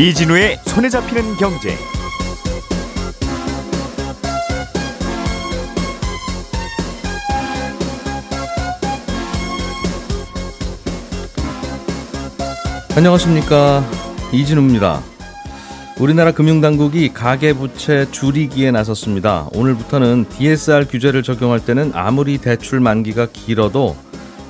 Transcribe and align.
이진우의 0.00 0.60
손에 0.64 0.88
잡히는 0.88 1.36
경제. 1.36 1.76
안녕하십니까 12.96 13.84
이진우입니다. 14.32 15.02
우리나라 15.98 16.32
금융당국이 16.32 17.12
가계부채 17.12 18.10
줄이기에 18.10 18.70
나섰습니다. 18.70 19.50
오늘부터는 19.52 20.24
DSR 20.30 20.86
규제를 20.88 21.22
적용할 21.22 21.62
때는 21.62 21.90
아무리 21.92 22.38
대출 22.38 22.80
만기가 22.80 23.26
길어도 23.34 23.94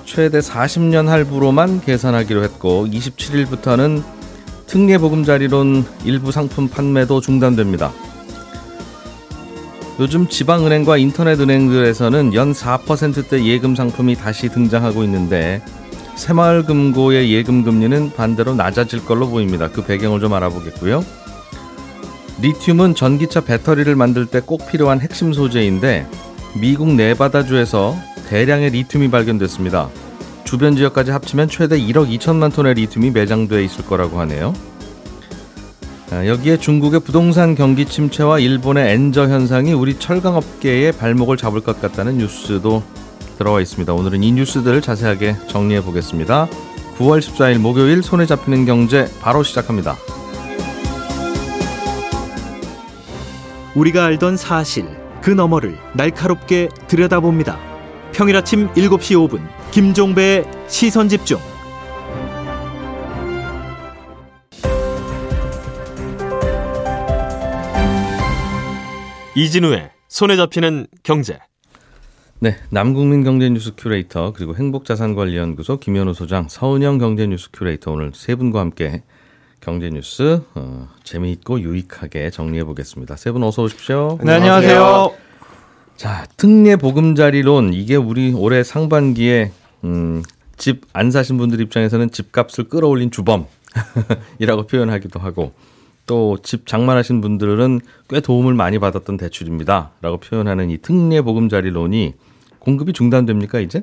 최대 0.05 0.39
40년 0.39 1.07
할부로만 1.07 1.81
계산하기로 1.81 2.45
했고 2.45 2.87
27일부터는 2.87 4.20
특례 4.71 4.99
보금자리론 4.99 5.85
일부 6.05 6.31
상품 6.31 6.69
판매도 6.69 7.21
중단됩니다. 7.21 7.93
요즘 9.99 10.29
지방은행과 10.29 10.97
인터넷은행들에서는 10.97 12.35
연 12.35 12.53
4%대 12.53 13.45
예금 13.47 13.75
상품이 13.75 14.15
다시 14.15 14.49
등장하고 14.49 15.03
있는데 15.03 15.61
새마을금고의 16.15 17.33
예금 17.33 17.65
금리는 17.65 18.13
반대로 18.13 18.55
낮아질 18.55 19.05
걸로 19.05 19.29
보입니다. 19.29 19.69
그 19.69 19.85
배경을 19.85 20.21
좀 20.21 20.35
알아보겠고요. 20.35 21.05
리튬은 22.41 22.95
전기차 22.95 23.41
배터리를 23.41 23.93
만들 23.97 24.25
때 24.27 24.41
꼭 24.41 24.71
필요한 24.71 25.01
핵심 25.01 25.33
소재인데 25.33 26.07
미국 26.61 26.95
네바다주에서 26.95 27.97
대량의 28.29 28.71
리튬이 28.71 29.11
발견됐습니다. 29.11 29.91
주변 30.45 30.77
지역까지 30.77 31.11
합치면 31.11 31.49
최대 31.49 31.79
1억 31.79 32.11
2천만 32.19 32.53
톤의 32.53 32.75
리튬이 32.75 33.11
매장돼 33.11 33.65
있을 33.65 33.85
거라고 33.87 34.21
하네요. 34.21 34.53
여기에 36.13 36.57
중국의 36.57 37.01
부동산 37.01 37.55
경기 37.55 37.87
침체와 37.87 38.41
일본의 38.41 38.93
엔저 38.95 39.29
현상이 39.29 39.73
우리 39.73 39.97
철강업계의 39.99 40.93
발목을 40.93 41.37
잡을 41.37 41.61
것 41.61 41.81
같다는 41.81 42.19
뉴스도 42.19 42.83
들어와 43.39 43.61
있습니다. 43.61 43.93
오늘은 43.93 44.23
이 44.25 44.33
뉴스들을 44.33 44.83
자세하게 44.83 45.37
정리해 45.47 45.83
보겠습니다. 45.83 46.49
9월 46.99 47.21
14일 47.21 47.59
목요일 47.59 48.03
손에 48.03 48.27
잡히는 48.27 48.67
경제 48.67 49.09
바로 49.21 49.43
시작합니다. 49.43 49.97
우리가 53.75 54.05
알던 54.05 54.37
사실 54.37 54.87
그 55.23 55.31
너머를 55.31 55.79
날카롭게 55.95 56.69
들여다봅니다. 56.89 57.59
평일 58.13 58.37
아침 58.37 58.69
7시 58.73 59.29
5분 59.29 59.41
김종배의 59.73 60.45
시선 60.69 61.09
집중. 61.09 61.39
이진우의 69.37 69.91
손에 70.09 70.37
잡히는 70.37 70.87
경제. 71.03 71.39
네, 72.41 72.57
남궁민 72.71 73.23
경제뉴스 73.23 73.73
큐레이터 73.77 74.33
그리고 74.35 74.57
행복자산관리연구소 74.57 75.79
김현우 75.79 76.15
소장, 76.15 76.49
서은영 76.49 76.99
경제뉴스 76.99 77.51
큐레이터 77.53 77.93
오늘 77.93 78.13
세 78.15 78.35
분과 78.35 78.61
함께 78.61 79.03
경제뉴스 79.61 80.41
어, 80.55 80.89
재미있고 81.05 81.61
유익하게 81.61 82.31
정리해 82.31 82.65
보겠습니다. 82.65 83.17
세 83.17 83.31
분 83.33 83.43
어서 83.43 83.63
오십시오. 83.63 84.19
네, 84.23 84.33
안녕하세요. 84.35 85.13
자, 85.97 86.27
특례 86.39 86.77
보금자리론 86.77 87.75
이게 87.75 87.95
우리 87.97 88.33
올해 88.33 88.63
상반기에 88.65 89.53
음, 89.85 90.23
집 90.57 90.83
안 90.93 91.11
사신 91.11 91.39
분들 91.39 91.61
입장에서는 91.61 92.11
집값을 92.11 92.65
끌어올린 92.69 93.11
주범이라고 93.11 94.67
표현하기도 94.69 95.19
하고 95.21 95.53
또 96.07 96.37
집 96.43 96.67
장만하신 96.67 97.21
분들은 97.21 97.81
꽤 98.09 98.21
도움을 98.21 98.55
많이 98.55 98.79
받았던 98.79 99.17
대출입니다라고 99.17 100.19
표현하는 100.19 100.71
이 100.71 100.79
특례 100.79 101.21
보금자리론이 101.23 102.15
공급이 102.59 102.93
중단됩니까 102.93 103.61
이제? 103.61 103.83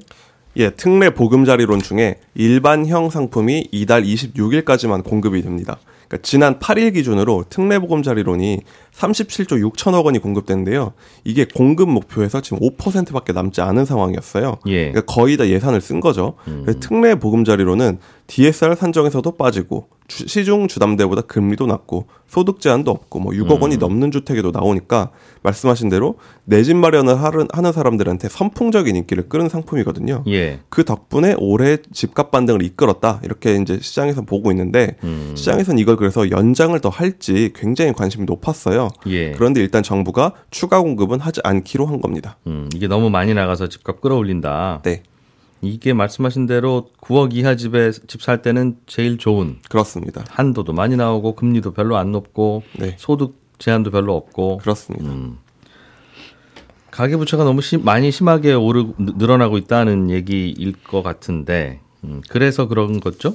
예, 0.58 0.70
특례 0.72 1.10
보금자리론 1.12 1.82
중에 1.82 2.20
일반형 2.36 3.10
상품이 3.10 3.70
이달 3.72 4.04
26일까지만 4.04 5.04
공급이 5.04 5.42
됩니다. 5.42 5.78
그러니까 6.08 6.18
지난 6.22 6.60
8일 6.60 6.94
기준으로 6.94 7.46
특례 7.50 7.80
보금자리론이 7.80 8.62
37조 8.94 9.72
6천억 9.72 10.06
원이 10.06 10.20
공급됐는데요. 10.20 10.94
이게 11.24 11.46
공급 11.46 11.90
목표에서 11.90 12.42
지금 12.42 12.60
5%밖에 12.60 13.34
남지 13.34 13.62
않은 13.62 13.86
상황이었어요. 13.86 14.58
예. 14.68 14.92
그러니까 14.92 15.02
거의 15.14 15.38
다 15.38 15.48
예산을 15.48 15.82
쓴 15.82 16.00
거죠. 16.00 16.34
음. 16.48 16.66
특례 16.80 17.16
보금자리론은 17.16 18.00
DSR 18.28 18.76
산정에서도 18.76 19.30
빠지고 19.38 19.88
주, 20.08 20.28
시중 20.28 20.68
주담대보다 20.68 21.24
금리도 21.24 21.68
낮고 21.68 22.08
소득 22.28 22.60
제한도 22.60 22.92
없고 22.92 23.20
뭐 23.20 23.34
6억 23.34 23.62
원이 23.62 23.76
음. 23.76 23.80
넘는 23.80 24.12
주택에도 24.12 24.52
나오니까 24.52 25.12
말씀하신 25.44 25.90
대로 25.90 26.16
내 26.44 26.64
집 26.64 26.76
마련을 26.76 27.22
하는, 27.22 27.48
사람들한테 27.72 28.30
선풍적인 28.30 28.96
인기를 28.96 29.30
끌은 29.30 29.48
상품이거든요. 29.50 30.24
예. 30.28 30.60
그 30.70 30.84
덕분에 30.84 31.36
올해 31.38 31.78
집값 31.94 32.32
반등을 32.32 32.62
이끌었다 32.64 33.22
이렇게 33.24 33.56
이제 33.56 33.80
시장에서 33.82 34.22
보고 34.22 34.52
있는데 34.52 34.96
음. 35.04 35.34
시장에서는 35.36 35.80
이걸 35.80 35.97
그래서 35.98 36.32
연장을 36.32 36.80
더 36.80 36.88
할지 36.90 37.52
굉장히 37.54 37.92
관심이 37.92 38.24
높았어요. 38.26 38.90
예. 39.08 39.32
그런데 39.34 39.60
일단 39.62 39.84
정부가 39.84 40.32
추가 40.52 40.82
공급은 40.82 41.20
하지 41.20 41.42
않기로 41.44 41.86
한 41.86 42.00
겁니다. 42.00 42.38
음, 42.48 42.70
이게 42.74 42.88
너무 42.88 43.10
많이 43.10 43.34
나가서 43.34 43.68
집값 43.68 44.00
끌어올린다. 44.00 44.82
네, 44.84 45.04
이게 45.62 45.92
말씀하신 45.94 46.46
대로 46.48 46.88
9억 47.02 47.34
이하 47.34 47.56
집에 47.56 47.92
집 47.92 48.22
살 48.22 48.42
때는 48.42 48.78
제일 48.86 49.18
좋은 49.18 49.58
그렇습니다. 49.70 50.24
한도도 50.30 50.72
많이 50.74 50.96
나오고 50.96 51.36
금리도 51.36 51.74
별로 51.74 51.98
안 51.98 52.12
높고 52.14 52.64
네. 52.80 52.96
소득 52.98 53.36
제한도 53.60 53.92
별로 53.92 54.16
없고 54.16 54.60
그렇습니다. 54.60 55.06
음. 55.12 55.38
가계부채가 56.92 57.44
너무 57.44 57.62
심, 57.62 57.84
많이 57.84 58.12
심하게 58.12 58.54
오르 58.54 58.88
늘어나고 58.98 59.58
있다는 59.58 60.10
얘기일 60.10 60.74
것 60.84 61.04
같은데 61.04 61.80
음, 62.04 62.22
그래서 62.30 62.68
그런 62.68 63.00
거죠? 63.00 63.34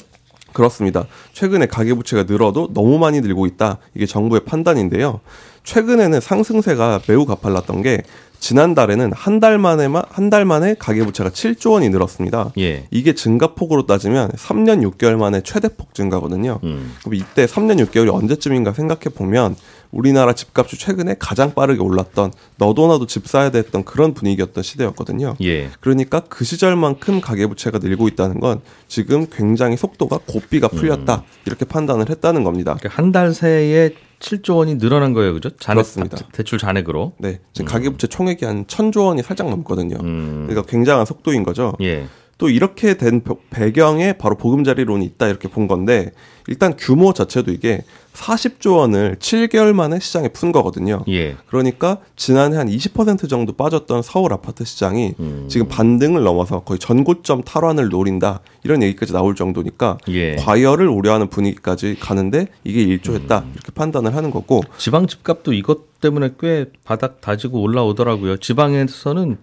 그렇습니다. 0.53 1.07
최근에 1.33 1.67
가계부채가 1.67 2.25
늘어도 2.25 2.69
너무 2.73 2.99
많이 2.99 3.21
늘고 3.21 3.47
있다. 3.47 3.79
이게 3.95 4.07
정부의 4.07 4.43
판단인데요. 4.45 5.21
최근에는 5.65 6.21
상승세가 6.21 7.03
매우 7.07 7.25
가팔랐던 7.27 7.83
게 7.83 8.03
지난달에는 8.41 9.13
한 9.15 9.39
달 9.39 9.57
만에만 9.59 10.03
한 10.11 10.31
달 10.31 10.45
만에 10.45 10.75
가계부채가 10.79 11.31
7조 11.31 11.73
원이 11.73 11.91
늘었습니다. 11.91 12.53
예. 12.59 12.87
이게 12.91 13.15
증가폭으로 13.15 13.87
따지면 13.87 14.31
3년 14.33 14.83
6개월 14.91 15.17
만에 15.17 15.43
최대폭 15.43 15.95
증가거든요. 15.95 16.59
음. 16.65 16.93
그럼 17.01 17.15
이때 17.15 17.47
3년 17.47 17.85
6개월이 17.87 18.13
언제쯤인가 18.13 18.73
생각해 18.73 19.15
보면 19.15 19.55
우리나라 19.93 20.33
집값이 20.33 20.79
최근에 20.79 21.17
가장 21.19 21.55
빠르게 21.55 21.81
올랐던 21.81 22.33
너도 22.57 22.89
나도 22.89 23.07
집 23.07 23.29
사야 23.29 23.51
됐던 23.51 23.85
그런 23.85 24.15
분위기였던 24.15 24.65
시대였거든요. 24.65 25.37
예. 25.43 25.71
그러니까 25.81 26.21
그 26.21 26.45
시절만큼 26.45 27.21
가계부채가 27.21 27.79
늘고 27.79 28.09
있다는 28.09 28.41
건 28.41 28.61
지금 28.89 29.27
굉장히 29.31 29.77
속도가 29.77 30.21
고삐가 30.27 30.69
풀렸다 30.69 31.17
음. 31.17 31.23
이렇게 31.47 31.65
판단을 31.65 32.09
했다는 32.09 32.43
겁니다. 32.43 32.75
그러니까 32.79 33.01
한달 33.01 33.35
새에 33.35 33.91
7조 34.19 34.57
원이 34.57 34.79
늘어난 34.79 35.13
거예요, 35.13 35.35
그죠? 35.35 35.51
잔액, 35.59 35.83
그렇습니다. 35.83 36.17
대출 36.33 36.59
잔액으로. 36.59 37.13
네, 37.19 37.41
지금 37.53 37.67
가계부채 37.71 38.07
총액이 38.07 38.45
한 38.45 38.65
천조 38.69 39.05
원이 39.05 39.23
살짝 39.23 39.51
넘거든요. 39.51 39.97
음. 40.01 40.47
그러니까 40.49 40.71
굉장한 40.71 41.05
속도인 41.05 41.43
거죠. 41.43 41.75
예. 41.83 42.07
또 42.43 42.51
이렇게 42.51 42.95
된 42.97 43.23
배- 43.23 43.35
배경에 43.51 44.15
바로 44.15 44.37
보금자리론이 44.37 45.05
있다 45.05 45.29
이렇게 45.29 45.47
본 45.49 45.69
건데 45.69 46.11
일단 46.49 46.75
규모 46.77 47.13
자체도 47.13 47.53
이게 47.53 47.85
40조 48.15 48.79
원을 48.79 49.15
7개월 49.21 49.73
만에 49.73 50.01
시장에 50.01 50.27
푼 50.27 50.51
거거든요. 50.51 51.05
예. 51.07 51.37
그러니까 51.47 51.99
지난해 52.17 52.57
한 52.57 52.67
20% 52.69 53.29
정도 53.29 53.53
빠졌던 53.53 54.03
서울 54.03 54.33
아파트 54.33 54.65
시장이 54.65 55.15
음. 55.21 55.47
지금 55.49 55.69
반등을 55.69 56.25
넘어서 56.25 56.65
거의 56.65 56.81
전고점 56.81 57.45
탈환을 57.45 57.91
노린다 57.91 58.41
이런 58.65 58.83
얘기까지 58.83 59.13
나올 59.13 59.37
정도니까 59.37 59.99
예. 60.09 60.35
과열을 60.35 60.89
우려하는 60.89 61.29
분위기까지 61.29 61.95
가는데 62.01 62.47
이게 62.65 62.83
일조했다 62.83 63.39
음. 63.39 63.51
이렇게 63.55 63.71
판단을 63.73 64.17
하는 64.17 64.33
거고 64.33 64.63
지방 64.79 65.07
집값도 65.07 65.53
이것 65.53 66.01
때문에 66.01 66.31
꽤 66.41 66.67
바닥 66.83 67.21
다지고 67.21 67.63
올라오더라고요. 67.63 68.39
지방에서는 68.39 69.37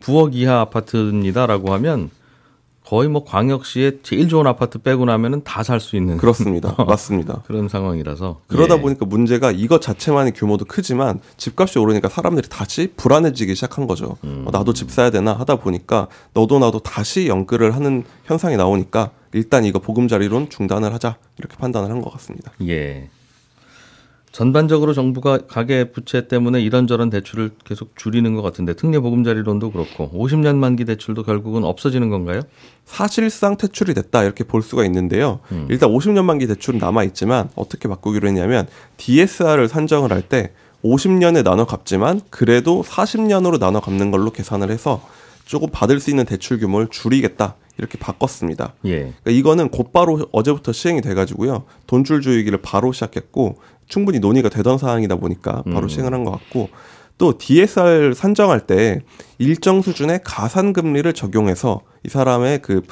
9억 0.00 0.34
이하 0.34 0.60
아파트입니다라고 0.62 1.74
하면 1.74 2.08
거의 2.88 3.06
뭐 3.10 3.22
광역시에 3.22 3.98
제일 4.02 4.28
좋은 4.28 4.46
아파트 4.46 4.78
빼고 4.78 5.04
나면은 5.04 5.42
다 5.44 5.62
살 5.62 5.78
수 5.78 5.94
있는 5.94 6.16
그렇습니다. 6.16 6.74
맞습니다. 6.88 7.42
그런 7.46 7.68
상황이라서 7.68 8.40
그러다 8.46 8.76
예. 8.76 8.80
보니까 8.80 9.04
문제가 9.04 9.50
이것 9.50 9.82
자체만의 9.82 10.32
규모도 10.32 10.64
크지만 10.64 11.20
집값이 11.36 11.78
오르니까 11.78 12.08
사람들이 12.08 12.48
다시 12.48 12.94
불안해지기 12.96 13.54
시작한 13.54 13.86
거죠. 13.86 14.16
음. 14.24 14.44
어, 14.46 14.50
나도 14.50 14.72
집 14.72 14.90
사야 14.90 15.10
되나 15.10 15.34
하다 15.34 15.56
보니까 15.56 16.08
너도 16.32 16.58
나도 16.58 16.78
다시 16.78 17.26
연끌을 17.28 17.74
하는 17.74 18.04
현상이 18.24 18.56
나오니까 18.56 19.10
일단 19.34 19.66
이거 19.66 19.78
보금자리론 19.80 20.48
중단을 20.48 20.94
하자 20.94 21.16
이렇게 21.36 21.56
판단을 21.58 21.90
한 21.90 22.00
것 22.00 22.10
같습니다. 22.14 22.52
예. 22.66 23.10
전반적으로 24.32 24.92
정부가 24.92 25.38
가계 25.48 25.90
부채 25.90 26.28
때문에 26.28 26.60
이런저런 26.60 27.10
대출을 27.10 27.50
계속 27.64 27.96
줄이는 27.96 28.34
것 28.34 28.42
같은데 28.42 28.74
특례 28.74 28.98
보금자리론도 29.00 29.70
그렇고 29.72 30.10
50년 30.14 30.56
만기 30.56 30.84
대출도 30.84 31.22
결국은 31.24 31.64
없어지는 31.64 32.10
건가요? 32.10 32.42
사실상 32.84 33.56
퇴출이 33.56 33.94
됐다 33.94 34.22
이렇게 34.24 34.44
볼 34.44 34.62
수가 34.62 34.84
있는데요. 34.84 35.40
음. 35.52 35.66
일단 35.70 35.90
50년 35.90 36.24
만기 36.24 36.46
대출은 36.46 36.78
남아 36.78 37.04
있지만 37.04 37.48
어떻게 37.54 37.88
바꾸기로 37.88 38.28
했냐면 38.28 38.66
DSR을 38.98 39.68
산정을 39.68 40.12
할 40.12 40.22
때 40.28 40.52
50년에 40.84 41.42
나눠 41.42 41.64
갚지만 41.64 42.20
그래도 42.30 42.82
40년으로 42.82 43.58
나눠 43.58 43.80
갚는 43.80 44.10
걸로 44.10 44.30
계산을 44.30 44.70
해서 44.70 45.02
조금 45.48 45.70
받을 45.70 45.98
수 45.98 46.10
있는 46.10 46.26
대출 46.26 46.58
규모를 46.60 46.88
줄이겠다 46.90 47.56
이렇게 47.78 47.96
바꿨습니다. 47.98 48.74
예. 48.84 48.98
그러니까 48.98 49.30
이거는 49.30 49.70
곧바로 49.70 50.26
어제부터 50.30 50.72
시행이 50.72 51.00
돼가지고요. 51.00 51.64
돈줄 51.86 52.20
주의기를 52.20 52.60
바로 52.60 52.92
시작했고 52.92 53.56
충분히 53.88 54.18
논의가 54.18 54.50
되던 54.50 54.76
사항이다 54.76 55.16
보니까 55.16 55.62
바로 55.64 55.86
음. 55.86 55.88
시행을 55.88 56.12
한 56.12 56.24
것 56.24 56.32
같고 56.32 56.68
또 57.16 57.38
DSR 57.38 58.12
산정할 58.14 58.66
때 58.66 59.00
일정 59.38 59.80
수준의 59.80 60.20
가산 60.22 60.72
금리를 60.74 61.10
적용해서 61.14 61.80
이 62.04 62.10
사람의 62.10 62.60
그 62.60 62.82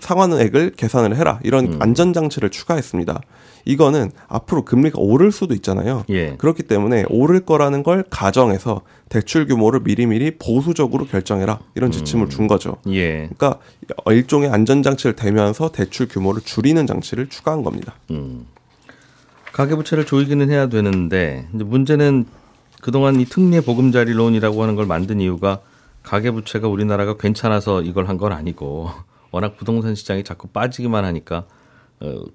상환액을 0.00 0.72
계산을 0.76 1.16
해라 1.16 1.38
이런 1.44 1.74
음. 1.74 1.78
안전 1.80 2.12
장치를 2.12 2.50
추가했습니다. 2.50 3.20
이거는 3.64 4.10
앞으로 4.28 4.64
금리가 4.64 4.98
오를 4.98 5.32
수도 5.32 5.54
있잖아요. 5.54 6.04
예. 6.10 6.36
그렇기 6.36 6.62
때문에 6.64 7.04
오를 7.08 7.40
거라는 7.40 7.82
걸 7.82 8.04
가정해서 8.10 8.82
대출 9.08 9.46
규모를 9.46 9.80
미리미리 9.80 10.38
보수적으로 10.38 11.06
결정해라 11.06 11.58
이런 11.74 11.90
지침을 11.90 12.28
준 12.28 12.46
거죠. 12.46 12.76
예. 12.88 13.28
그러니까 13.36 13.58
일종의 14.06 14.50
안전장치를 14.50 15.16
대면서 15.16 15.70
대출 15.72 16.08
규모를 16.08 16.42
줄이는 16.42 16.86
장치를 16.86 17.28
추가한 17.28 17.62
겁니다. 17.62 17.94
음. 18.10 18.46
가계부채를 19.52 20.06
조이기는 20.06 20.50
해야 20.50 20.68
되는데 20.68 21.48
문제는 21.52 22.26
그동안 22.80 23.20
이 23.20 23.24
특례 23.24 23.60
보금자리 23.60 24.12
론이라고 24.12 24.62
하는 24.62 24.74
걸 24.76 24.86
만든 24.86 25.20
이유가 25.20 25.60
가계부채가 26.02 26.68
우리나라가 26.68 27.16
괜찮아서 27.16 27.82
이걸 27.82 28.08
한 28.08 28.16
건 28.16 28.32
아니고 28.32 28.90
워낙 29.32 29.56
부동산 29.56 29.94
시장이 29.94 30.24
자꾸 30.24 30.48
빠지기만 30.48 31.04
하니까 31.04 31.38
어, 31.38 31.44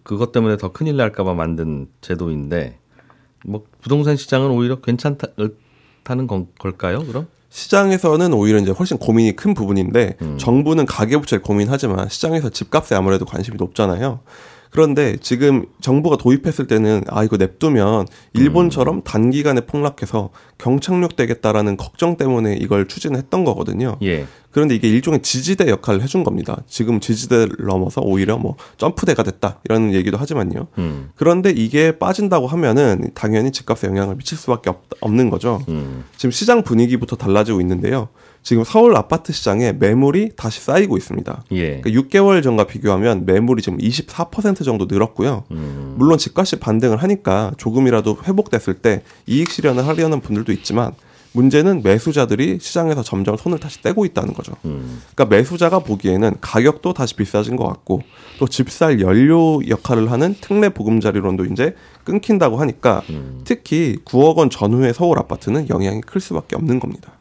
그것 0.03 0.31
때문에 0.31 0.57
더 0.57 0.71
큰일 0.71 0.95
날까봐 0.97 1.33
만든 1.33 1.87
제도인데 2.01 2.77
뭐 3.45 3.63
부동산 3.81 4.15
시장은 4.15 4.49
오히려 4.51 4.81
괜찮다는 4.81 6.27
건- 6.27 6.47
걸까요? 6.59 7.03
그럼? 7.05 7.27
시장에서는 7.49 8.33
오히려 8.33 8.59
이제 8.59 8.71
훨씬 8.71 8.97
고민이 8.97 9.35
큰 9.35 9.53
부분인데 9.53 10.17
정부는 10.37 10.85
가계부채를 10.85 11.41
고민하지만 11.41 12.09
시장에서 12.09 12.49
집값에 12.49 12.95
아무래도 12.95 13.23
관심이 13.25 13.55
높잖아요. 13.57 14.19
그런데 14.71 15.15
지금 15.21 15.65
정부가 15.79 16.17
도입했을 16.17 16.67
때는 16.67 17.03
아 17.07 17.23
이거 17.23 17.37
냅두면 17.37 18.07
일본처럼 18.33 19.03
단기간에 19.03 19.61
폭락해서 19.61 20.31
경착륙 20.57 21.15
되겠다라는 21.15 21.77
걱정 21.77 22.17
때문에 22.17 22.55
이걸 22.55 22.87
추진했던 22.87 23.43
거거든요. 23.43 23.97
예. 24.03 24.25
그런데 24.55 24.73
이게 24.73 24.87
일종의 24.87 25.21
지지대 25.21 25.67
역할을 25.67 26.01
해준 26.01 26.23
겁니다. 26.23 26.55
지금 26.65 27.01
지지대를 27.01 27.65
넘어서 27.67 27.99
오히려 27.99 28.37
뭐 28.37 28.55
점프대가 28.77 29.21
됐다 29.23 29.59
이런 29.65 29.93
얘기도 29.93 30.15
하지만요. 30.15 30.67
음. 30.77 31.09
그런데 31.15 31.49
이게 31.49 31.97
빠진다고 31.99 32.47
하면은 32.47 33.11
당연히 33.15 33.51
집값에 33.51 33.85
영향을 33.85 34.15
미칠 34.15 34.37
수밖에 34.37 34.69
없, 34.69 34.83
없는 35.01 35.29
거죠. 35.29 35.61
음. 35.67 36.05
지금 36.15 36.31
시장 36.31 36.63
분위기부터 36.63 37.17
달라지고 37.17 37.59
있는데요. 37.59 38.07
지금 38.43 38.63
서울 38.63 38.95
아파트 38.95 39.33
시장에 39.33 39.73
매물이 39.73 40.33
다시 40.37 40.61
쌓이고 40.61 40.95
있습니다. 40.97 41.43
예. 41.51 41.81
그러니까 41.81 41.89
6개월 41.89 42.43
전과 42.43 42.65
비교하면 42.67 43.25
매물이 43.25 43.63
지금 43.63 43.79
24% 43.79 44.63
정도 44.63 44.85
늘었고요. 44.85 45.45
음. 45.49 45.95
물론 45.97 46.19
집값이 46.19 46.57
반등을 46.57 46.97
하니까 46.97 47.51
조금이라도 47.57 48.19
회복됐을 48.23 48.75
때 48.75 49.01
이익 49.25 49.49
실현을 49.49 49.87
하려는 49.87 50.21
분들 50.21 50.44
도 50.45 50.51
있지만 50.51 50.93
문제는 51.35 51.83
매수자들이 51.83 52.59
시장에서 52.61 53.03
점점 53.03 53.35
손을 53.35 53.59
다시 53.59 53.81
떼고 53.81 54.05
있다는 54.05 54.33
거죠. 54.33 54.53
음. 54.63 55.01
그러니까 55.13 55.35
매수자가 55.35 55.79
보기에는 55.79 56.35
가격도 56.39 56.93
다시 56.93 57.15
비싸진 57.15 57.57
것 57.57 57.67
같고 57.67 58.01
또 58.39 58.47
집살 58.47 59.01
연료 59.01 59.61
역할을 59.67 60.11
하는 60.11 60.35
특례 60.39 60.69
보금자리론도 60.69 61.45
이제 61.45 61.75
끊긴다고 62.05 62.57
하니까 62.57 63.01
음. 63.09 63.41
특히 63.43 63.97
9억 64.05 64.37
원 64.37 64.49
전후의 64.49 64.93
서울 64.93 65.19
아파트는 65.19 65.69
영향이 65.69 66.01
클 66.01 66.21
수밖에 66.21 66.55
없는 66.55 66.79
겁니다. 66.79 67.11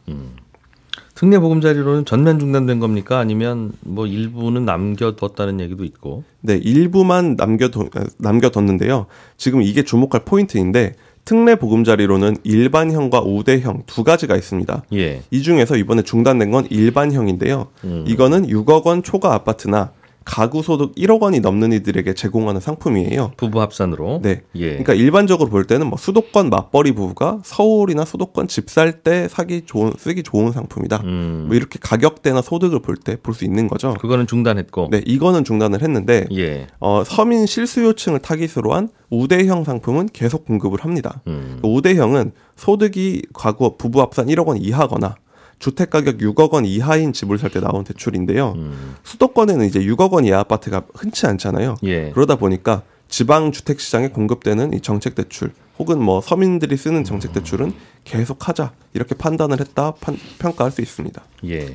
특례 1.15 1.39
보금자리론은 1.39 2.05
전면 2.05 2.39
중단된 2.39 2.79
겁니까? 2.79 3.19
아니면 3.19 3.71
뭐 3.81 4.05
일부는 4.05 4.65
남겨뒀다는 4.65 5.61
얘기도 5.61 5.85
있고. 5.85 6.23
네, 6.41 6.57
일부만 6.57 7.35
남겨뒀, 7.37 7.89
남겨뒀는데요. 8.17 9.07
지금 9.37 9.61
이게 9.61 9.83
주목할 9.83 10.25
포인트인데 10.25 10.93
특례 11.25 11.55
보금자리로는 11.55 12.37
일반형과 12.43 13.21
우대형 13.21 13.83
두 13.87 14.03
가지가 14.03 14.35
있습니다. 14.35 14.83
예. 14.93 15.23
이 15.31 15.41
중에서 15.41 15.75
이번에 15.75 16.03
중단된 16.03 16.51
건 16.51 16.67
일반형인데요. 16.69 17.67
음. 17.83 18.05
이거는 18.07 18.47
6억 18.47 18.85
원 18.85 19.01
초과 19.01 19.33
아파트나 19.33 19.91
가구 20.25 20.63
소득 20.63 20.95
1억 20.95 21.21
원이 21.21 21.39
넘는 21.39 21.71
이들에게 21.71 22.15
제공하는 22.15 22.59
상품이에요. 22.59 23.33
부부 23.37 23.61
합산으로. 23.61 24.21
네. 24.23 24.41
예. 24.55 24.69
그러니까 24.69 24.95
일반적으로 24.95 25.49
볼 25.51 25.65
때는 25.65 25.85
뭐 25.87 25.97
수도권 25.99 26.49
맞벌이 26.49 26.93
부부가 26.93 27.39
서울이나 27.43 28.05
수도권 28.05 28.47
집 28.47 28.65
살 28.69 29.03
때 29.03 29.27
사기 29.29 29.61
좋은 29.65 29.93
쓰기 29.97 30.23
좋은 30.23 30.51
상품이다. 30.51 31.01
음. 31.03 31.45
뭐 31.47 31.55
이렇게 31.55 31.77
가격대나 31.79 32.41
소득을 32.41 32.79
볼 32.81 32.95
때 32.97 33.15
볼 33.17 33.35
수 33.35 33.45
있는 33.45 33.67
거죠. 33.67 33.93
그거는 34.01 34.25
중단했고. 34.25 34.87
네, 34.91 35.01
이거는 35.05 35.43
중단을 35.43 35.83
했는데 35.83 36.25
예. 36.33 36.67
어, 36.79 37.03
서민 37.05 37.45
실수요층을 37.45 38.19
타깃으로 38.19 38.73
한 38.73 38.89
우대형 39.11 39.63
상품은 39.63 40.09
계속 40.11 40.45
공급을 40.45 40.79
합니다. 40.83 41.21
음. 41.27 41.59
그 41.61 41.67
우대형은 41.67 42.31
소득이 42.55 43.21
가구 43.33 43.77
부부 43.77 44.01
합산 44.01 44.25
1억 44.25 44.47
원 44.47 44.57
이하거나 44.57 45.15
주택 45.59 45.89
가격 45.89 46.17
6억 46.17 46.51
원 46.51 46.65
이하인 46.65 47.13
집을 47.13 47.37
살 47.37 47.49
때 47.49 47.59
나온 47.59 47.83
대출인데요. 47.83 48.53
음. 48.55 48.95
수도권에는 49.03 49.65
이제 49.65 49.79
6억 49.79 50.11
원 50.11 50.25
이하 50.25 50.39
아파트가 50.39 50.83
흔치 50.93 51.25
않잖아요. 51.27 51.75
예. 51.83 52.11
그러다 52.11 52.35
보니까 52.35 52.83
지방 53.07 53.51
주택 53.51 53.79
시장에 53.79 54.09
공급되는 54.09 54.73
이 54.73 54.81
정책 54.81 55.15
대출 55.15 55.51
혹은 55.79 56.01
뭐 56.01 56.21
서민들이 56.21 56.75
쓰는 56.77 57.03
정책 57.03 57.33
대출은 57.33 57.73
계속 58.03 58.47
하자 58.47 58.73
이렇게 58.93 59.15
판단을 59.15 59.59
했다 59.59 59.91
판- 60.01 60.17
평가할 60.39 60.71
수 60.71 60.81
있습니다. 60.81 61.23
예. 61.45 61.73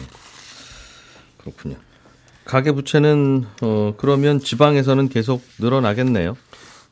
그렇군요. 1.38 1.76
가계 2.44 2.72
부채는 2.72 3.44
어 3.62 3.94
그러면 3.96 4.40
지방에서는 4.40 5.08
계속 5.08 5.42
늘어나겠네요. 5.58 6.36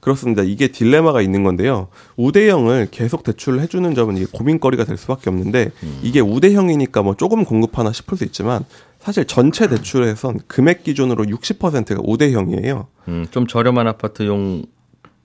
그렇습니다. 0.01 0.43
이게 0.43 0.69
딜레마가 0.69 1.21
있는 1.21 1.43
건데요. 1.43 1.89
우대형을 2.17 2.89
계속 2.91 3.25
대출을 3.25 3.61
해주는 3.61 3.95
점은 3.95 4.17
이게 4.17 4.27
고민거리가 4.31 4.85
될 4.85 4.97
수밖에 4.97 5.29
없는데 5.29 5.73
이게 6.03 6.21
우대형이니까 6.21 7.03
뭐 7.03 7.15
조금 7.15 7.45
공급하나 7.45 7.93
싶을 7.93 8.17
수 8.17 8.25
있지만 8.25 8.65
사실 9.01 9.25
전체 9.27 9.69
대출에선 9.69 10.41
금액 10.47 10.85
기준으로 10.85 11.25
60%가 11.25 12.01
우대형이에요. 12.05 12.87
음, 13.09 13.27
좀 13.31 13.47
저렴한 13.47 13.87
아파트용 13.87 14.65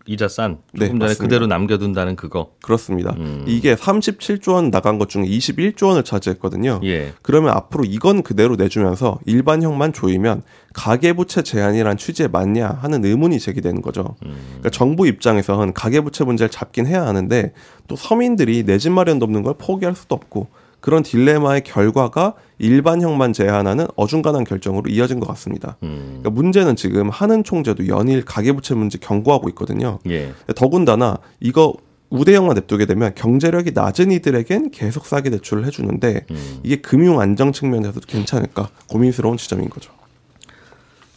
이자 0.06 0.28
싼 0.28 0.58
네, 0.74 0.88
조금 0.88 1.00
전에 1.00 1.10
맞습니다. 1.12 1.24
그대로 1.24 1.48
남겨둔다는 1.48 2.16
그거. 2.18 2.52
그렇습니다. 2.62 3.14
음. 3.18 3.46
이게 3.48 3.74
37조 3.76 4.54
원 4.54 4.70
나간 4.70 4.98
것 4.98 5.08
중에 5.08 5.24
21조 5.24 5.88
원을 5.88 6.04
차지했거든요. 6.04 6.82
예. 6.84 7.14
그러면 7.22 7.52
앞으로 7.52 7.86
이건 7.86 8.22
그대로 8.22 8.56
내주면서 8.58 9.20
일반형만 9.26 9.94
조이면 9.94 10.44
가계부채 10.74 11.44
제한이란 11.44 11.96
취지에 11.98 12.28
맞냐 12.28 12.68
하는 12.82 13.06
의문이 13.06 13.40
제기되는 13.40 13.82
거죠. 13.82 14.16
그러니까 14.20 14.70
정부 14.72 15.08
입장에서는 15.08 15.72
가계부채 15.74 16.26
문제를 16.26 16.50
잡긴 16.50 16.86
해야 16.86 17.06
하는데 17.06 17.54
또 17.88 17.96
서민들이 17.96 18.64
내 18.64 18.78
집 18.78 18.92
마련도 18.92 19.24
없는 19.24 19.44
걸 19.44 19.54
포기할 19.58 19.96
수도 19.96 20.16
없고 20.16 20.48
그런 20.84 21.02
딜레마의 21.02 21.62
결과가 21.64 22.34
일반형만 22.60 23.32
제한하는 23.32 23.88
어중간한 23.96 24.44
결정으로 24.44 24.92
이어진 24.92 25.22
것 25.22 25.28
같습니다. 25.30 25.78
음. 25.82 26.20
그러니까 26.20 26.30
문제는 26.32 26.76
지금 26.76 27.10
하는 27.10 27.46
총재도 27.46 27.88
연일 27.88 28.26
가계부채 28.26 28.76
문제 28.76 28.98
경고하고 28.98 29.48
있거든요. 29.52 30.00
예. 30.10 30.34
더군다나 30.58 31.20
이거 31.40 31.74
우대형만 32.10 32.56
냅두게 32.56 32.86
되면 32.86 33.16
경제력이 33.16 33.72
낮은 33.74 34.12
이들에겐 34.12 34.72
계속 34.72 35.06
싸게 35.06 35.30
대출을 35.30 35.66
해주는데 35.68 36.26
음. 36.30 36.60
이게 36.64 36.76
금융 36.76 37.22
안정 37.22 37.54
측면에서도 37.54 38.06
괜찮을까 38.06 38.68
고민스러운 38.90 39.38
지점인 39.38 39.70
거죠. 39.70 39.94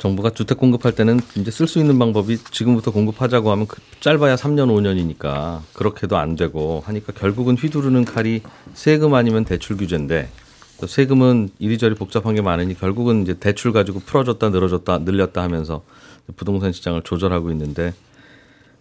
정부가 0.06 0.30
주택 0.30 0.58
공급할 0.58 0.92
때는 0.92 1.18
이제 1.36 1.50
쓸 1.50 1.66
수 1.66 1.80
있는 1.80 1.98
방법이 1.98 2.38
지금부터 2.38 2.92
공급하자고 2.92 3.50
하면 3.50 3.66
그 3.66 3.80
짧아야 3.98 4.36
3년 4.36 4.68
5년이니까 4.70 5.62
그렇게도 5.72 6.16
안 6.16 6.36
되고 6.36 6.82
하니까 6.86 7.12
결국은 7.12 7.56
휘두르는 7.56 8.04
칼이 8.04 8.42
세금 8.74 9.14
아니면 9.14 9.44
대출 9.44 9.76
규제인데 9.76 10.28
또 10.80 10.86
세금은 10.86 11.48
이리저리 11.58 11.96
복잡한 11.96 12.36
게 12.36 12.42
많으니 12.42 12.78
결국은 12.78 13.22
이제 13.22 13.34
대출 13.34 13.72
가지고 13.72 13.98
풀어줬다 14.00 14.50
늘어줬다 14.50 14.98
늘렸다 14.98 15.42
하면서 15.42 15.82
부동산 16.36 16.72
시장을 16.72 17.02
조절하고 17.02 17.50
있는데 17.50 17.92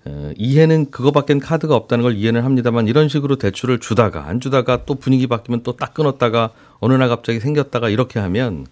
어, 0.08 0.32
이해는 0.38 0.91
그거밖엔 0.91 1.39
카드가 1.39 1.75
없다는 1.75 2.03
걸 2.03 2.15
이해는 2.15 2.44
합니다만 2.44 2.88
이런 2.88 3.10
식으로 3.10 3.38
대출을 3.38 3.79
주다가 3.79 4.27
안 4.27 4.39
주다가 4.39 4.86
또 4.86 4.94
분위기 4.94 5.25
바뀌면 5.25 5.63
또 5.63 5.75
딱 5.75 5.96
끊었다가 5.96 6.51
어느 6.79 6.94
날 6.94 7.10
갑자기 7.10 7.39
생겼다가 7.39 7.89
이렇게 7.89 8.20
하면 8.20 8.67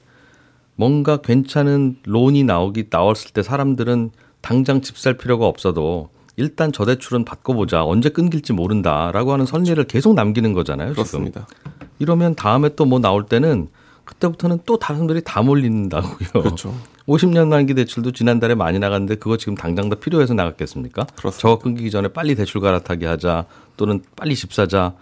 뭔가 0.75 1.17
괜찮은 1.17 1.97
론이 2.05 2.43
나오기 2.43 2.85
나왔을 2.89 3.31
때 3.31 3.43
사람들은 3.43 4.11
당장 4.41 4.81
집 4.81 4.97
살 4.97 5.17
필요가 5.17 5.45
없어도 5.47 6.09
일단 6.35 6.71
저 6.71 6.83
대출은 6.85 7.25
받고 7.25 7.53
보자. 7.53 7.83
언제 7.85 8.09
끊길지 8.09 8.53
모른다라고 8.53 9.33
하는 9.33 9.45
선례를 9.45 9.83
계속 9.85 10.15
남기는 10.15 10.53
거잖아요. 10.53 10.93
그렇습니다. 10.93 11.45
지금. 11.47 11.81
이러면 11.99 12.35
다음에 12.35 12.69
또 12.75 12.85
뭐 12.85 12.99
나올 12.99 13.25
때는 13.25 13.67
그때부터는 14.05 14.59
또 14.65 14.77
다른 14.79 14.99
분들이 15.01 15.21
다 15.23 15.41
몰린다고요. 15.43 16.29
그렇죠. 16.33 16.73
50년 17.07 17.47
만기 17.49 17.73
대출도 17.75 18.11
지난달에 18.13 18.55
많이 18.55 18.79
나갔는데 18.79 19.15
그거 19.15 19.37
지금 19.37 19.55
당장 19.55 19.89
다 19.89 19.95
필요해서 19.95 20.33
나갔겠습니까? 20.33 21.03
그렇습니다. 21.15 21.37
저거 21.39 21.59
끊기기 21.59 21.91
전에 21.91 22.07
빨리 22.07 22.33
대출 22.35 22.59
갈아타게 22.61 23.05
하자 23.05 23.45
또는 23.77 24.01
빨리 24.15 24.35
집 24.35 24.53
사자. 24.53 24.93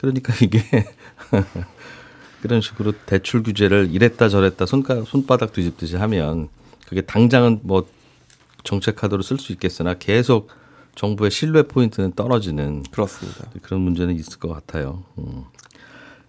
그러니까 0.00 0.32
이게 0.42 0.60
그런 2.42 2.60
식으로 2.60 2.92
대출 3.06 3.42
규제를 3.42 3.88
이랬다 3.92 4.28
저랬다 4.28 4.66
손가, 4.66 5.02
손바닥 5.02 5.52
뒤집듯이 5.52 5.96
하면 5.96 6.48
그게 6.86 7.00
당장은 7.00 7.60
뭐 7.62 7.86
정책 8.64 8.96
카드로 8.96 9.22
쓸 9.22 9.38
수 9.38 9.52
있겠으나 9.52 9.94
계속 9.94 10.48
정부의 10.94 11.30
신뢰 11.30 11.62
포인트는 11.62 12.12
떨어지는 12.12 12.82
그렇습니다. 12.90 13.46
그런 13.62 13.80
문제는 13.82 14.14
있을 14.16 14.38
것 14.38 14.48
같아요. 14.48 15.04
음. 15.18 15.44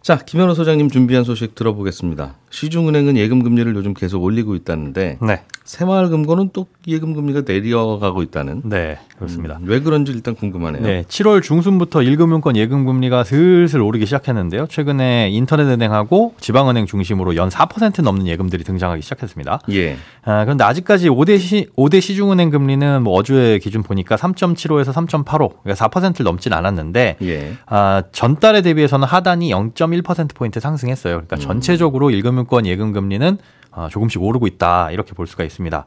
자, 0.02 0.18
김현우 0.18 0.56
소장님 0.56 0.90
준비한 0.90 1.24
소식 1.24 1.56
들어보겠습니다. 1.56 2.36
시중은행은 2.52 3.18
예금 3.18 3.44
금리를 3.44 3.76
요즘 3.76 3.94
계속 3.94 4.24
올리고 4.24 4.56
있다는데 4.56 5.20
네. 5.22 5.44
새마을금고는 5.70 6.50
또 6.52 6.66
예금 6.88 7.14
금리가 7.14 7.44
내려가고 7.46 8.24
있다는. 8.24 8.64
네, 8.66 8.98
그렇습니다. 9.18 9.58
음, 9.58 9.66
왜 9.68 9.80
그런지 9.82 10.12
일단 10.12 10.34
궁금하네요. 10.34 10.82
네, 10.82 11.04
7월 11.08 11.44
중순부터 11.44 12.00
1금융권 12.00 12.56
예금 12.56 12.86
금리가 12.86 13.24
슬슬 13.24 13.80
오르기 13.80 14.08
시작했는데요. 14.08 14.66
최근에 14.66 15.30
인터넷은행하고 15.30 16.34
지방은행 16.40 16.88
중심으로 16.88 17.36
연 17.36 17.50
4% 17.50 18.02
넘는 18.02 18.26
예금들이 18.26 18.64
등장하기 18.64 19.04
시작했습니다. 19.04 19.62
예. 19.74 19.98
아, 20.24 20.44
그런데 20.44 20.64
아직까지 20.64 21.10
5대 21.10 21.38
시 21.38 21.68
5대 21.78 22.02
시중은행 22.02 22.50
금리는 22.50 23.04
뭐 23.04 23.14
어제 23.14 23.60
기준 23.62 23.84
보니까 23.84 24.16
3.75에서 24.16 24.92
3.85, 24.92 25.62
그러니까 25.62 25.88
4%를 25.88 26.24
넘진 26.24 26.52
않았는데 26.52 27.18
예. 27.22 27.54
아, 27.68 28.02
전달에 28.12 28.64
대비해서는 28.64 29.08
하단이 29.08 29.52
0.1% 29.52 30.34
포인트 30.34 30.60
상승했어요. 30.60 31.14
그러니까 31.14 31.36
전체적으로 31.36 32.10
1금융권 32.10 32.66
예금 32.66 32.92
금리는 32.92 33.38
아, 33.38 33.59
조금씩 33.90 34.22
오르고 34.22 34.48
있다 34.48 34.92
이렇게 34.92 35.14
볼 35.14 35.28
수가 35.28 35.44
있습니다. 35.44 35.86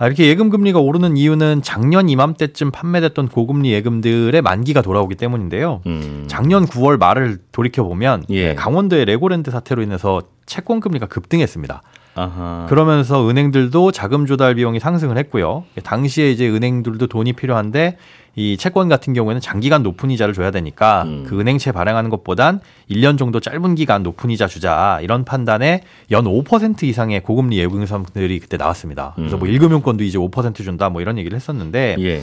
아, 0.00 0.06
이렇게 0.06 0.28
예금 0.28 0.48
금리가 0.48 0.78
오르는 0.78 1.16
이유는 1.16 1.62
작년 1.62 2.08
이맘때쯤 2.08 2.70
판매됐던 2.70 3.28
고금리 3.28 3.72
예금들의 3.72 4.40
만기가 4.42 4.80
돌아오기 4.80 5.16
때문인데요. 5.16 5.82
음. 5.86 6.24
작년 6.28 6.66
9월 6.66 6.98
말을 6.98 7.38
돌이켜 7.50 7.82
보면 7.82 8.24
예. 8.30 8.54
강원도의 8.54 9.06
레고랜드 9.06 9.50
사태로 9.50 9.82
인해서 9.82 10.22
채권 10.46 10.78
금리가 10.78 11.06
급등했습니다. 11.06 11.82
아하. 12.14 12.66
그러면서 12.68 13.28
은행들도 13.28 13.90
자금 13.92 14.26
조달 14.26 14.54
비용이 14.54 14.78
상승을 14.80 15.18
했고요. 15.18 15.64
당시에 15.82 16.30
이제 16.30 16.48
은행들도 16.48 17.06
돈이 17.08 17.32
필요한데 17.32 17.96
이 18.38 18.56
채권 18.56 18.88
같은 18.88 19.14
경우에는 19.14 19.40
장기간 19.40 19.82
높은 19.82 20.12
이자를 20.12 20.32
줘야 20.32 20.52
되니까 20.52 21.02
음. 21.02 21.24
그 21.26 21.40
은행채 21.40 21.72
발행하는 21.72 22.08
것보단 22.08 22.60
1년 22.88 23.18
정도 23.18 23.40
짧은 23.40 23.74
기간 23.74 24.04
높은 24.04 24.30
이자 24.30 24.46
주자 24.46 25.00
이런 25.02 25.24
판단에 25.24 25.82
연 26.12 26.24
5% 26.24 26.84
이상의 26.84 27.24
고금리 27.24 27.58
예금상들이 27.58 28.38
그때 28.38 28.56
나왔습니다. 28.56 29.14
그래서 29.16 29.36
뭐 29.36 29.48
음. 29.48 29.54
1금융권도 29.54 30.02
이제 30.02 30.18
5% 30.18 30.54
준다 30.62 30.88
뭐 30.88 31.02
이런 31.02 31.18
얘기를 31.18 31.34
했었는데 31.34 31.96
예. 31.98 32.22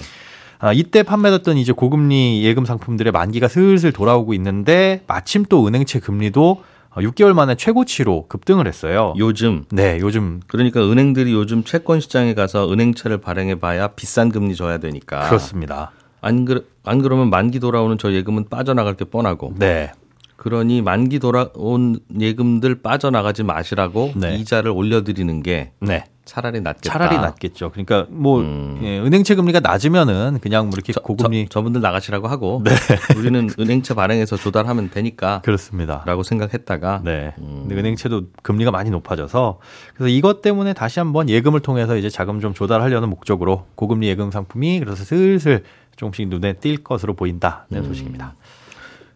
아, 0.60 0.72
이때 0.72 1.03
판매됐던 1.03 1.57
이제 1.57 1.74
고금리 1.74 2.45
예금 2.45 2.63
상품들의 2.63 3.12
만기가 3.12 3.50
슬슬 3.50 3.91
돌아오고 3.91 4.34
있는데 4.36 5.03
마침 5.07 5.43
또 5.43 5.67
은행채 5.67 6.00
금리도 6.00 6.63
6개월 6.93 7.34
만에 7.34 7.55
최고치로 7.55 8.27
급등을 8.29 8.67
했어요. 8.67 9.13
요즘 9.17 9.65
네, 9.69 10.00
요즘 10.00 10.39
그러니까 10.48 10.79
은행들이 10.79 11.34
요즘 11.34 11.65
채권 11.65 12.00
시장에 12.00 12.34
가서 12.34 12.72
은행채를 12.72 13.17
발행해 13.17 13.55
봐야 13.55 13.89
비싼 13.89 14.29
금리 14.29 14.55
줘야 14.55 14.77
되니까. 14.77 15.27
그렇습니다. 15.27 15.91
안, 16.25 16.44
그러, 16.44 16.62
안 16.84 17.03
그러면 17.03 17.29
만기 17.29 17.60
돌아오는 17.60 18.00
저 18.00 18.12
예금은 18.12 18.46
빠져나갈 18.50 18.96
게 18.96 19.05
뻔하고. 19.05 19.53
네. 19.60 19.91
그러니 20.38 20.82
만기 20.82 21.20
돌아온 21.20 22.00
예금들 22.20 22.82
빠져나가지 22.82 23.44
마시라고 23.44 24.12
네. 24.15 24.36
이자를 24.36 24.72
올려드리는 24.72 25.44
게 25.44 25.72
네. 25.79 26.05
차라리 26.25 26.60
낫겠다. 26.60 26.91
차라리 26.91 27.17
낫겠죠. 27.17 27.70
그러니까 27.70 28.08
뭐 28.10 28.39
음. 28.39 28.79
예, 28.84 29.00
은행채 29.00 29.36
금리가 29.36 29.60
낮으면은 29.60 30.39
그냥 30.41 30.65
뭐 30.65 30.72
이렇게 30.74 30.91
저, 30.91 31.00
고금리 31.00 31.48
저, 31.50 31.62
분들 31.62 31.82
나가시라고 31.82 32.27
하고 32.27 32.63
네. 32.65 32.72
우리는 33.17 33.50
은행채 33.60 33.94
발행해서 33.94 34.36
조달하면 34.36 34.89
되니까 34.89 35.41
그렇습니다. 35.46 36.03
라고 36.05 36.24
생각했다가 36.24 37.01
네. 37.05 37.34
음. 37.38 37.65
근데 37.67 37.75
은행채도 37.75 38.24
금리가 38.41 38.72
많이 38.72 38.89
높아져서 38.89 39.60
그래서 39.94 40.10
이것 40.10 40.41
때문에 40.41 40.74
다시 40.74 41.00
한번 41.00 41.29
예금을 41.29 41.60
통해서 41.60 41.96
이제 41.96 42.10
자금 42.10 42.41
좀 42.41 42.53
조달하려는 42.53 43.10
목적으로 43.10 43.67
고금리 43.75 44.08
예금 44.08 44.32
상품이 44.32 44.79
그래서 44.79 45.03
슬슬 45.03 45.63
조금씩 45.95 46.27
눈에 46.27 46.53
띌 46.53 46.83
것으로 46.83 47.13
보인다는 47.13 47.65
음. 47.73 47.83
소식입니다. 47.83 48.35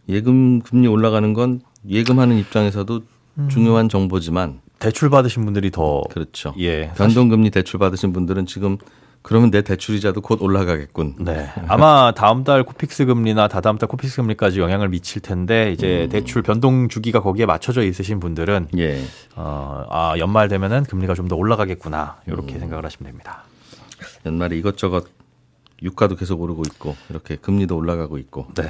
예금 0.07 0.61
금리 0.61 0.87
올라가는 0.87 1.33
건 1.33 1.61
예금하는 1.87 2.37
입장에서도 2.37 3.01
음. 3.37 3.49
중요한 3.49 3.89
정보지만 3.89 4.61
대출 4.79 5.09
받으신 5.09 5.45
분들이 5.45 5.71
더 5.71 6.01
그렇죠. 6.09 6.53
예. 6.57 6.91
변동금리 6.95 7.51
대출 7.51 7.79
받으신 7.79 8.13
분들은 8.13 8.45
지금 8.45 8.77
그러면 9.21 9.51
내 9.51 9.61
대출 9.61 9.95
이자도 9.95 10.21
곧 10.21 10.41
올라가겠군. 10.41 11.17
네. 11.19 11.49
아마 11.67 12.13
다음 12.15 12.45
달 12.45 12.63
코픽스 12.63 13.05
금리나 13.05 13.49
다다음 13.49 13.77
달 13.77 13.89
코픽스 13.89 14.21
금리까지 14.21 14.61
영향을 14.61 14.87
미칠 14.87 15.21
텐데 15.21 15.73
이제 15.73 16.05
음. 16.05 16.09
대출 16.09 16.41
변동 16.41 16.87
주기가 16.87 17.21
거기에 17.21 17.45
맞춰져 17.45 17.83
있으신 17.83 18.21
분들은 18.21 18.69
예. 18.77 19.01
어, 19.35 19.85
아, 19.89 20.15
연말 20.17 20.47
되면은 20.47 20.83
금리가 20.85 21.13
좀 21.15 21.27
더 21.27 21.35
올라가겠구나. 21.35 22.15
이렇게 22.27 22.55
음. 22.55 22.59
생각을 22.61 22.85
하시면 22.85 23.11
됩니다. 23.11 23.43
연말에 24.25 24.55
이것저것 24.57 25.05
유가도 25.83 26.15
계속 26.15 26.41
오르고 26.41 26.63
있고 26.67 26.95
이렇게 27.09 27.35
금리도 27.35 27.75
올라가고 27.75 28.17
있고. 28.17 28.47
네. 28.55 28.69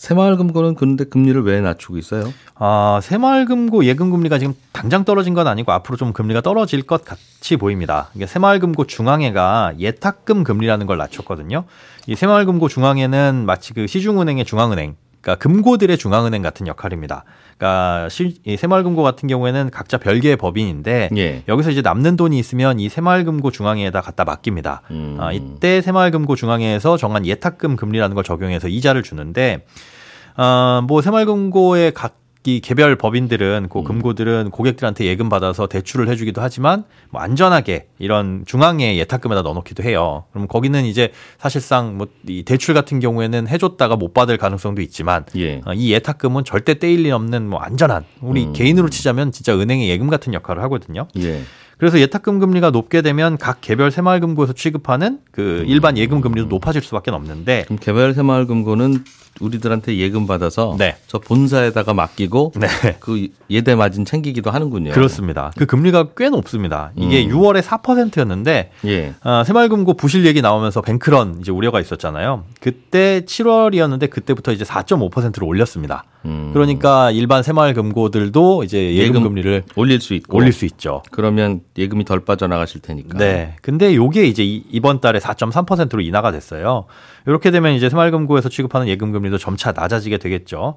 새마을금고는 0.00 0.76
근데 0.76 1.04
금리를 1.04 1.42
왜 1.42 1.60
낮추고 1.60 1.98
있어요? 1.98 2.32
아, 2.54 3.00
새마을금고 3.02 3.84
예금금리가 3.84 4.38
지금 4.38 4.54
당장 4.72 5.04
떨어진 5.04 5.34
건 5.34 5.46
아니고 5.46 5.72
앞으로 5.72 5.98
좀 5.98 6.14
금리가 6.14 6.40
떨어질 6.40 6.82
것 6.82 7.04
같이 7.04 7.56
보입니다. 7.56 8.08
이게 8.14 8.26
새마을금고 8.26 8.86
중앙회가 8.86 9.74
예탁금 9.78 10.42
금리라는 10.42 10.86
걸 10.86 10.96
낮췄거든요. 10.96 11.64
이 12.06 12.16
새마을금고 12.16 12.68
중앙회는 12.68 13.44
마치 13.44 13.74
그 13.74 13.86
시중은행의 13.86 14.46
중앙은행, 14.46 14.96
그러니까 15.20 15.42
금고들의 15.42 15.96
중앙은행 15.98 16.42
같은 16.42 16.66
역할입니다. 16.66 17.24
그러니까 17.56 18.08
새마을금고 18.10 19.02
같은 19.02 19.28
경우에는 19.28 19.70
각자 19.70 19.98
별개의 19.98 20.36
법인인데 20.36 21.10
예. 21.16 21.42
여기서 21.46 21.70
이제 21.70 21.82
남는 21.82 22.16
돈이 22.16 22.38
있으면 22.38 22.80
이 22.80 22.88
새마을금고 22.88 23.50
중앙회에다 23.50 24.00
갖다 24.00 24.24
맡깁니다. 24.24 24.82
음. 24.90 25.16
아, 25.20 25.32
이때 25.32 25.82
새마을금고 25.82 26.36
중앙회에서 26.36 26.96
정한 26.96 27.26
예탁금 27.26 27.76
금리라는 27.76 28.14
걸 28.14 28.24
적용해서 28.24 28.68
이자를 28.68 29.02
주는데 29.02 29.66
아, 30.36 30.82
뭐 30.86 31.02
새마을금고의 31.02 31.92
각 31.92 32.16
이 32.44 32.60
개별 32.60 32.96
법인들은 32.96 33.64
음. 33.64 33.68
그 33.68 33.82
금고들은 33.82 34.50
고객들한테 34.50 35.04
예금 35.04 35.28
받아서 35.28 35.66
대출을 35.66 36.08
해주기도 36.08 36.40
하지만 36.40 36.84
뭐 37.10 37.20
안전하게 37.20 37.88
이런 37.98 38.44
중앙에 38.46 38.96
예탁금에다 38.96 39.42
넣어놓기도 39.42 39.82
해요. 39.82 40.24
그럼 40.32 40.46
거기는 40.48 40.84
이제 40.84 41.12
사실상 41.38 41.96
뭐 41.96 42.08
이 42.26 42.42
대출 42.42 42.74
같은 42.74 43.00
경우에는 43.00 43.48
해줬다가 43.48 43.96
못 43.96 44.12
받을 44.12 44.36
가능성도 44.36 44.82
있지만 44.82 45.24
예. 45.36 45.60
어, 45.64 45.72
이 45.74 45.92
예탁금은 45.92 46.44
절대 46.44 46.78
떼일 46.78 47.02
리 47.02 47.10
없는 47.10 47.48
뭐 47.48 47.60
안전한 47.60 48.04
우리 48.20 48.46
음. 48.46 48.52
개인으로 48.52 48.90
치자면 48.90 49.32
진짜 49.32 49.58
은행의 49.58 49.88
예금 49.88 50.08
같은 50.08 50.34
역할을 50.34 50.62
하거든요. 50.64 51.08
예. 51.18 51.42
그래서 51.80 51.98
예탁금 51.98 52.38
금리가 52.40 52.70
높게 52.70 53.00
되면 53.00 53.38
각 53.38 53.62
개별 53.62 53.90
새마을금고에서 53.90 54.52
취급하는 54.52 55.18
그 55.32 55.64
일반 55.66 55.96
예금 55.96 56.20
금리도 56.20 56.48
높아질 56.48 56.82
수밖에 56.82 57.10
없는데 57.10 57.64
그럼 57.64 57.78
개별 57.80 58.12
새마을금고는 58.12 59.02
우리들한테 59.40 59.96
예금 59.96 60.26
받아서 60.26 60.76
네. 60.78 60.96
저 61.06 61.18
본사에다가 61.18 61.94
맡기고 61.94 62.52
네. 62.56 62.68
그 63.00 63.28
예대 63.48 63.74
마진 63.74 64.04
챙기기도 64.04 64.50
하는군요. 64.50 64.92
그렇습니다. 64.92 65.52
그 65.56 65.64
금리가 65.64 66.08
꽤 66.18 66.28
높습니다. 66.28 66.92
이게 66.96 67.24
음. 67.24 67.30
6월에 67.30 67.62
4%였는데 67.62 68.72
예. 68.84 69.14
아, 69.22 69.42
새마을금고 69.44 69.94
부실 69.94 70.26
얘기 70.26 70.42
나오면서 70.42 70.82
뱅크런 70.82 71.38
이제 71.40 71.50
우려가 71.50 71.80
있었잖아요. 71.80 72.44
그때 72.60 73.22
7월이었는데 73.24 74.10
그때부터 74.10 74.52
이제 74.52 74.64
4.5%로 74.64 75.46
올렸습니다. 75.46 76.04
음. 76.26 76.50
그러니까 76.52 77.10
일반 77.10 77.42
새마을 77.42 77.72
금고들도 77.74 78.64
이제 78.64 78.94
예금 78.94 79.08
예금 79.16 79.22
금리를 79.24 79.62
올릴 79.76 80.00
수 80.00 80.14
있고 80.14 80.36
올릴 80.36 80.52
수 80.52 80.64
있죠. 80.66 81.02
그러면 81.10 81.60
예금이 81.78 82.04
덜 82.04 82.20
빠져나가실 82.20 82.82
테니까. 82.82 83.16
네. 83.18 83.56
근데 83.62 83.94
요게 83.94 84.24
이제 84.26 84.44
이- 84.44 84.64
이번 84.70 85.00
달에 85.00 85.18
4.3%로 85.18 86.00
인하가 86.02 86.30
됐어요. 86.32 86.84
이렇게 87.26 87.50
되면 87.50 87.72
이제 87.72 87.88
새마을 87.88 88.10
금고에서 88.10 88.48
취급하는 88.48 88.88
예금 88.88 89.12
금리도 89.12 89.38
점차 89.38 89.72
낮아지게 89.72 90.18
되겠죠. 90.18 90.74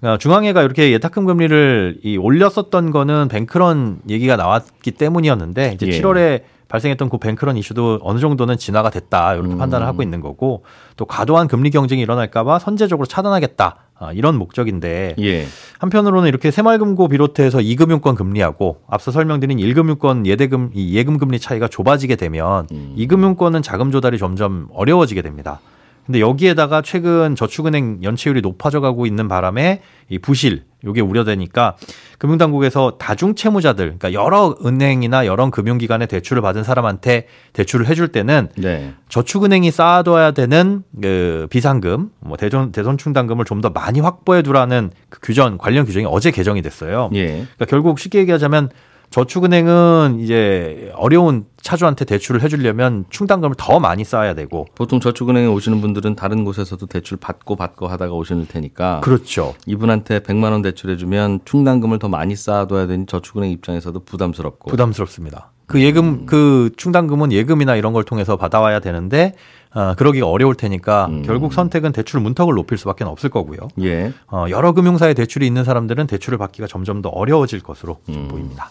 그러니까 0.00 0.18
중앙회가 0.18 0.62
이렇게 0.62 0.92
예탁금 0.92 1.24
금리를 1.26 2.00
이 2.02 2.16
올렸었던 2.16 2.90
거는 2.90 3.28
뱅크런 3.28 4.00
얘기가 4.08 4.36
나왔기 4.36 4.90
때문이었는데 4.92 5.72
이제 5.74 5.86
예. 5.86 5.90
7월에 6.00 6.42
발생했던 6.68 7.10
그 7.10 7.18
뱅크런 7.18 7.58
이슈도 7.58 7.98
어느 8.02 8.18
정도는 8.18 8.56
진화가 8.56 8.88
됐다 8.88 9.34
이렇게 9.34 9.50
음. 9.52 9.58
판단을 9.58 9.86
하고 9.86 10.02
있는 10.02 10.20
거고 10.22 10.64
또 10.96 11.04
과도한 11.04 11.46
금리 11.46 11.68
경쟁이 11.70 12.00
일어날까봐 12.00 12.58
선제적으로 12.60 13.04
차단하겠다 13.06 13.76
아, 14.02 14.12
이런 14.12 14.36
목적인데 14.36 15.14
예. 15.20 15.46
한편으로는 15.78 16.28
이렇게 16.28 16.50
새마을금고 16.50 17.08
비롯해서 17.08 17.60
이금융권 17.60 18.16
금리하고 18.16 18.82
앞서 18.88 19.12
설명드린 19.12 19.58
일금융권 19.58 20.26
예대금 20.26 20.70
이 20.74 20.96
예금 20.96 21.18
금리 21.18 21.38
차이가 21.38 21.68
좁아지게 21.68 22.16
되면 22.16 22.66
음. 22.72 22.94
이금융권은 22.96 23.62
자금 23.62 23.92
조달이 23.92 24.18
점점 24.18 24.66
어려워지게 24.72 25.22
됩니다. 25.22 25.60
근데 26.04 26.20
여기에다가 26.20 26.82
최근 26.82 27.36
저축은행 27.36 28.00
연체율이 28.02 28.40
높아져 28.40 28.80
가고 28.80 29.06
있는 29.06 29.28
바람에 29.28 29.82
이 30.08 30.18
부실 30.18 30.64
요게 30.84 31.00
우려되니까 31.00 31.76
금융당국에서 32.18 32.98
다중 32.98 33.34
채무자들 33.34 33.96
그러니까 33.98 34.12
여러 34.12 34.54
은행이나 34.64 35.26
여러 35.26 35.48
금융기관에 35.50 36.06
대출을 36.06 36.42
받은 36.42 36.62
사람한테 36.62 37.26
대출을 37.52 37.86
해줄 37.86 38.08
때는 38.08 38.48
네. 38.56 38.92
저축은행이 39.08 39.70
쌓아둬야 39.70 40.30
되는 40.32 40.84
그 41.00 41.46
비상금, 41.50 42.10
뭐 42.20 42.36
대전 42.36 42.70
대손충당금을 42.70 43.44
좀 43.46 43.62
더 43.62 43.70
많이 43.70 44.00
확보해 44.00 44.42
두라는 44.42 44.90
그 45.08 45.20
규정 45.22 45.56
관련 45.56 45.86
규정이 45.86 46.04
어제 46.08 46.30
개정이 46.32 46.60
됐어요. 46.62 47.10
예. 47.14 47.26
그러니까 47.28 47.64
결국 47.66 47.98
쉽게 47.98 48.18
얘기하자면 48.18 48.70
저축은행은 49.12 50.20
이제 50.20 50.90
어려운 50.96 51.44
차주한테 51.60 52.06
대출을 52.06 52.42
해주려면 52.42 53.04
충당금을 53.10 53.54
더 53.58 53.78
많이 53.78 54.04
쌓아야 54.04 54.34
되고 54.34 54.66
보통 54.74 55.00
저축은행에 55.00 55.46
오시는 55.46 55.82
분들은 55.82 56.16
다른 56.16 56.44
곳에서도 56.44 56.84
대출 56.86 57.18
받고 57.18 57.56
받고 57.56 57.88
하다가 57.88 58.14
오시는 58.14 58.46
테니까 58.48 59.00
그렇죠. 59.00 59.54
이분한테 59.66 60.20
100만 60.20 60.50
원 60.52 60.62
대출해 60.62 60.96
주면 60.96 61.40
충당금을 61.44 61.98
더 61.98 62.08
많이 62.08 62.34
쌓아둬야 62.34 62.86
되니 62.86 63.04
저축은행 63.06 63.50
입장에서도 63.50 64.00
부담스럽고 64.00 64.70
부담스럽습니다. 64.70 65.50
그 65.66 65.82
예금 65.82 66.26
그 66.26 66.70
충당금은 66.76 67.32
예금이나 67.32 67.76
이런 67.76 67.92
걸 67.92 68.04
통해서 68.04 68.36
받아와야 68.36 68.80
되는데 68.80 69.34
어, 69.74 69.94
그러기가 69.96 70.28
어려울 70.28 70.54
테니까 70.54 71.06
음. 71.06 71.22
결국 71.22 71.52
선택은 71.54 71.92
대출 71.92 72.20
문턱을 72.20 72.54
높일 72.54 72.76
수밖에 72.78 73.04
없을 73.04 73.30
거고요. 73.30 73.68
예. 73.80 74.12
어, 74.30 74.46
여러 74.50 74.72
금융사에 74.72 75.14
대출이 75.14 75.46
있는 75.46 75.64
사람들은 75.64 76.06
대출을 76.06 76.38
받기가 76.38 76.66
점점 76.66 77.00
더 77.00 77.08
어려워질 77.08 77.60
것으로 77.60 77.98
좀 78.06 78.14
음. 78.14 78.28
보입니다. 78.28 78.70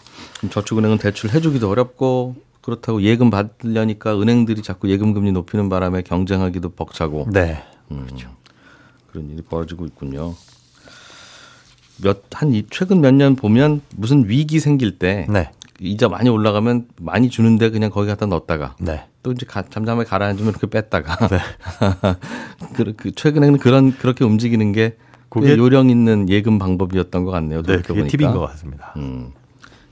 저축은행은 0.50 0.98
대출 0.98 1.30
해주기도 1.30 1.68
어렵고 1.70 2.36
그렇다고 2.60 3.02
예금 3.02 3.30
받으려니까 3.30 4.20
은행들이 4.20 4.62
자꾸 4.62 4.88
예금 4.90 5.12
금리 5.14 5.32
높이는 5.32 5.68
바람에 5.68 6.02
경쟁하기도 6.02 6.70
벅차고 6.70 7.26
네. 7.32 7.62
그렇죠. 7.88 8.28
그런 9.10 9.28
일이 9.30 9.42
벌어지고 9.42 9.84
있군요. 9.86 10.34
몇한 12.02 12.62
최근 12.70 13.00
몇 13.00 13.12
년 13.14 13.36
보면 13.36 13.80
무슨 13.96 14.28
위기 14.28 14.60
생길 14.60 14.98
때 14.98 15.26
네. 15.28 15.50
이자 15.82 16.08
많이 16.08 16.28
올라가면 16.28 16.86
많이 17.00 17.28
주는데 17.28 17.70
그냥 17.70 17.90
거기 17.90 18.08
갖다 18.08 18.26
넣었다가 18.26 18.76
네. 18.80 19.04
또 19.22 19.32
이제 19.32 19.44
가, 19.46 19.62
잠잠하게 19.62 20.08
가라앉으면 20.08 20.50
이렇게 20.50 20.66
뺐다가 20.68 21.16
그, 22.74 22.92
그 22.96 23.12
최근에는 23.12 23.58
그런 23.58 23.92
그렇게 23.92 24.24
움직이는 24.24 24.72
게 24.72 24.96
그게- 25.28 25.48
꽤 25.48 25.56
요령 25.56 25.90
있는 25.90 26.28
예금 26.28 26.58
방법이었던 26.58 27.24
것 27.24 27.30
같네요. 27.30 27.62
네, 27.62 27.76
그게 27.78 27.82
돌이켜보니까. 27.82 28.16
팁인 28.18 28.32
것 28.32 28.40
같습니다. 28.50 28.92
음. 28.96 29.30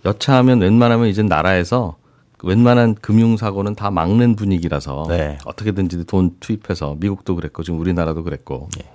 여차하면 0.04 0.60
웬만하면 0.60 1.08
이제 1.08 1.22
나라에서 1.22 1.96
그 2.36 2.46
웬만한 2.46 2.94
금융 2.94 3.36
사고는 3.36 3.74
다 3.74 3.90
막는 3.90 4.36
분위기라서 4.36 5.06
네. 5.08 5.38
어떻게든지 5.44 6.04
돈 6.04 6.36
투입해서 6.40 6.96
미국도 6.98 7.36
그랬고 7.36 7.62
지금 7.62 7.78
우리나라도 7.80 8.22
그랬고. 8.22 8.68
예. 8.82 8.88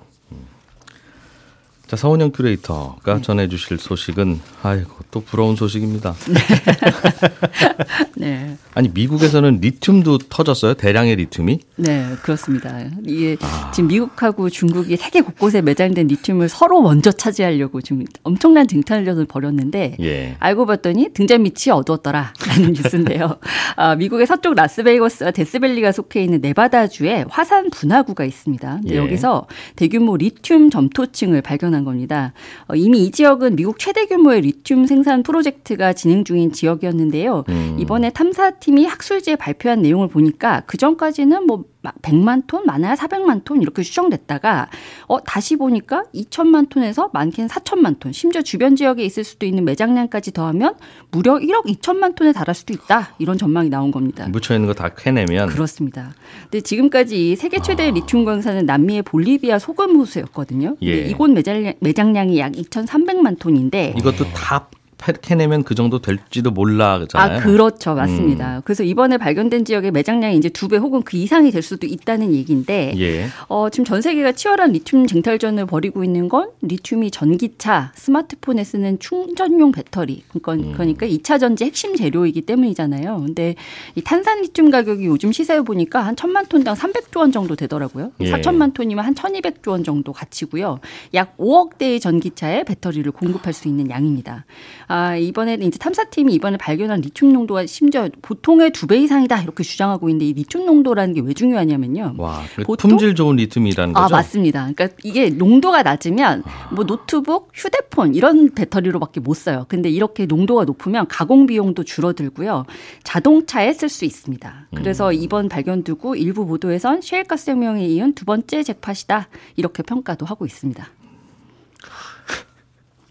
음. 1.86 1.88
자 1.88 1.96
서은영 1.96 2.32
큐레이터가 2.32 3.22
전해주실 3.22 3.78
소식은 3.78 4.40
아이고 4.64 4.90
또 5.12 5.22
부러운 5.22 5.56
소식입니다. 5.56 6.16
네, 8.18 8.58
아니 8.74 8.90
미국에서는 8.90 9.60
리튬도 9.62 10.18
터졌어요. 10.30 10.74
대량의 10.74 11.18
리튬이. 11.18 11.60
네, 11.76 12.06
그렇습니다. 12.24 12.80
이게 13.06 13.38
아. 13.42 13.72
지금 13.72 13.88
미국하고 13.88 14.50
중국이 14.50 14.98
세계 14.98 15.22
곳곳에 15.22 15.62
매장된 15.62 16.08
리튬을 16.08 16.50
서로 16.50 16.82
먼저 16.82 17.12
차지하려고 17.12 17.82
지금 17.82 18.04
엄청난 18.24 18.66
쟁탈전을 18.66 19.26
벌였는데 19.26 19.98
예. 20.00 20.36
알고 20.40 20.66
봤더니 20.66 21.10
등잔 21.14 21.44
밑이 21.44 21.72
어두웠더라라는 21.72 22.74
뉴스인데요. 22.74 23.38
아, 23.76 23.96
미국의 23.96 24.26
서쪽 24.26 24.56
라스베이거스와 24.56 25.32
데스밸리가 25.32 25.92
속해 25.92 26.24
있는 26.24 26.42
네바다주에 26.42 27.26
화산 27.30 27.70
분화구가 27.70 28.26
있습니다. 28.26 28.82
예. 28.90 28.96
여기서 28.96 29.46
대규모 29.76 30.18
리튬 30.18 30.72
점토층을 30.72 31.44
발견 31.44 31.75
한 31.76 31.84
겁니다. 31.84 32.34
어, 32.68 32.76
이미 32.76 33.06
이 33.06 33.12
지역은 33.12 33.56
미국 33.56 33.78
최대 33.80 34.06
규모의 34.06 34.42
리튬 34.42 34.88
생산 34.88 35.24
프로젝트가 35.24 35.94
진행 35.94 36.24
중인 36.24 36.52
지역이었는데요. 36.52 37.44
음. 37.50 37.78
이번에 37.80 38.10
탐사팀이 38.10 38.86
학술지에 38.86 39.36
발표한 39.36 39.82
내용을 39.82 40.08
보니까 40.08 40.64
그 40.66 40.78
전까지는 40.78 41.46
뭐 41.46 41.66
막 41.86 41.94
100만 42.02 42.44
톤, 42.48 42.66
많아야 42.66 42.96
400만 42.96 43.44
톤 43.44 43.62
이렇게 43.62 43.82
추정됐다가 43.84 44.68
어 45.08 45.22
다시 45.22 45.56
보니까 45.56 46.04
2천만 46.14 46.70
톤에서 46.70 47.10
많게는 47.14 47.48
4천만 47.50 48.00
톤, 48.00 48.12
심지어 48.12 48.42
주변 48.42 48.76
지역에 48.76 49.04
있을 49.04 49.24
수도 49.24 49.46
있는 49.46 49.64
매장량까지 49.66 50.32
더하면 50.34 50.76
무려 51.12 51.36
1억 51.36 51.66
2천만 51.66 52.16
톤에 52.16 52.34
달할 52.34 52.54
수도 52.56 52.74
있다. 52.74 53.16
이런 53.20 53.38
전망이 53.38 53.70
나온 53.70 53.92
겁니다. 53.92 54.28
묻혀 54.30 54.54
있는 54.56 54.68
거 54.68 54.74
다 54.76 54.90
캐내면 54.90 55.48
그렇습니다. 55.48 56.14
근데 56.44 56.60
지금까지 56.62 57.32
이 57.32 57.36
세계 57.38 57.62
최대 57.62 57.86
의 57.86 57.92
리튬 57.94 58.26
광산은 58.26 58.66
남미의 58.66 59.04
볼리비아 59.04 59.58
소금 59.60 59.96
호수였거든요. 59.96 60.76
예. 60.84 61.08
이곳 61.08 61.30
매장량, 61.32 61.74
매장량이 61.80 62.40
약 62.40 62.52
2,300만 62.54 63.40
톤인데 63.40 63.94
이것도 63.98 64.26
다 64.34 64.68
패- 65.06 65.14
캐내면 65.22 65.64
그 65.64 65.76
정도 65.76 66.00
될지도 66.00 66.50
몰라잖아요. 66.52 67.38
아, 67.38 67.40
그렇죠. 67.42 67.92
음. 67.92 67.98
맞습니다. 67.98 68.62
그래서 68.66 68.84
이번에 68.84 69.18
발견된 69.18 69.64
지역의 69.66 69.92
매장량이 69.92 70.38
이제 70.38 70.50
두 70.50 70.66
배 70.68 70.78
혹은 70.78 71.04
그 71.04 71.16
이상이 71.18 71.52
될 71.52 71.62
수도 71.62 71.86
있다는 71.86 72.34
얘기인데, 72.34 72.94
예. 72.98 73.28
어, 73.48 73.70
지금 73.70 73.86
전 73.86 74.02
세계가 74.02 74.32
치열한 74.32 74.72
리튬 74.72 75.06
쟁탈전을 75.06 75.68
벌이고 75.68 76.04
있는 76.04 76.28
건 76.28 76.50
리튬이 76.64 77.12
전기차, 77.12 77.92
스마트폰에 77.96 78.64
쓰는 78.64 78.98
충전용 78.98 79.72
배터리, 79.72 80.24
그러니까, 80.30 80.54
음. 80.54 80.74
그러니까 80.74 81.06
2차 81.06 81.40
전지 81.40 81.66
핵심 81.66 81.96
재료이기 81.96 82.42
때문이잖아요. 82.42 83.22
근데 83.26 83.54
이 83.94 84.02
탄산 84.02 84.42
리튬 84.42 84.72
가격이 84.72 85.06
요즘 85.06 85.32
시세에 85.32 85.62
보니까 85.62 86.02
한 86.04 86.16
천만 86.16 86.48
톤당 86.48 86.74
300조 86.76 87.20
원 87.20 87.32
정도 87.32 87.56
되더라고요. 87.56 88.12
예. 88.22 88.32
4천만 88.32 88.74
톤이면 88.74 89.06
한 89.06 89.14
1200조 89.14 89.70
원 89.70 89.84
정도 89.84 90.14
가치고요. 90.14 90.80
약 91.14 91.38
5억 91.38 91.78
대의 91.78 92.00
전기차에 92.00 92.64
배터리를 92.64 93.12
공급할 93.12 93.54
수 93.54 93.68
있는 93.68 93.90
양입니다. 93.92 94.46
아, 94.88 94.95
이번에는 95.18 95.68
이제 95.68 95.78
탐사팀이 95.80 96.34
이번에 96.34 96.58
발견한 96.58 97.02
리튬 97.02 97.34
농도가 97.34 97.66
심지어 97.66 98.10
보통의 98.22 98.72
두 98.72 98.86
배 98.88 98.98
이상이다 99.00 99.42
이렇게 99.42 99.64
주장하고 99.64 100.10
있는데 100.10 100.26
이 100.26 100.34
리튬 100.34 100.66
농도라는 100.66 101.14
게 101.16 101.22
왜 101.22 101.34
중요하냐면요. 101.34 102.14
와, 102.18 102.42
그 102.56 102.64
보통- 102.64 102.90
품질 102.90 103.16
좋은 103.16 103.36
리튬이라는 103.38 103.96
아, 103.98 104.02
거죠. 104.04 104.16
맞습니다. 104.16 104.70
그러니까 104.74 104.90
이게 105.04 105.30
농도가 105.30 105.82
낮으면 105.84 106.44
뭐 106.72 106.86
노트북, 106.86 107.50
휴대폰 107.54 108.14
이런 108.16 108.50
배터리로밖에 108.54 109.20
못 109.22 109.34
써요. 109.36 109.66
근데 109.68 109.90
이렇게 109.90 110.26
농도가 110.26 110.66
높으면 110.66 111.08
가공 111.08 111.46
비용도 111.48 111.84
줄어들고요. 111.84 112.66
자동차에 113.04 113.74
쓸 113.74 113.90
수 113.90 114.06
있습니다. 114.06 114.68
그래서 114.76 115.12
이번 115.14 115.50
발견 115.50 115.84
두고 115.84 116.16
일부 116.16 116.46
보도에선 116.46 117.02
셰일가스 117.02 117.50
혁명에 117.52 117.86
이은 117.86 118.14
두 118.14 118.26
번째 118.26 118.62
잭팟이다. 118.64 119.30
이렇게 119.56 119.84
평가도 119.84 120.26
하고 120.26 120.46
있습니다. 120.46 120.88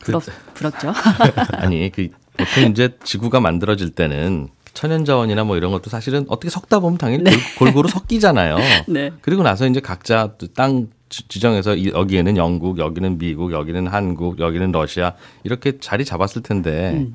부럽, 0.04 0.22
부럽죠? 0.54 0.92
아니 1.56 1.90
그 1.92 2.08
보통 2.36 2.70
이제 2.70 2.96
지구가 3.04 3.40
만들어질 3.40 3.90
때는 3.90 4.48
천연자원이나 4.74 5.44
뭐 5.44 5.56
이런 5.56 5.70
것도 5.70 5.88
사실은 5.90 6.24
어떻게 6.28 6.50
섞다 6.50 6.80
보면 6.80 6.98
당연히 6.98 7.24
골, 7.24 7.68
골고루 7.68 7.88
섞이잖아요. 7.88 8.56
네. 8.88 9.12
그리고 9.20 9.42
나서 9.42 9.66
이제 9.68 9.80
각자 9.80 10.32
땅 10.54 10.88
지- 11.08 11.28
지정해서 11.28 11.76
이- 11.76 11.88
여기에는 11.94 12.36
영국, 12.36 12.78
여기는 12.78 13.18
미국, 13.18 13.52
여기는 13.52 13.86
한국, 13.86 14.40
여기는 14.40 14.72
러시아 14.72 15.12
이렇게 15.44 15.78
자리 15.78 16.04
잡았을 16.04 16.42
텐데 16.42 17.06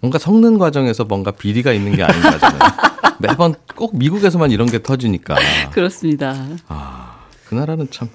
뭔가 0.00 0.18
섞는 0.18 0.58
과정에서 0.58 1.04
뭔가 1.04 1.30
비리가 1.30 1.72
있는 1.72 1.96
게 1.96 2.02
아닌가 2.02 2.38
저는 2.38 2.58
매번 3.20 3.54
꼭 3.74 3.96
미국에서만 3.96 4.50
이런 4.50 4.68
게 4.70 4.82
터지니까 4.82 5.36
그렇습니다. 5.72 6.36
그 7.48 7.54
나라는 7.54 7.88
참 7.90 8.08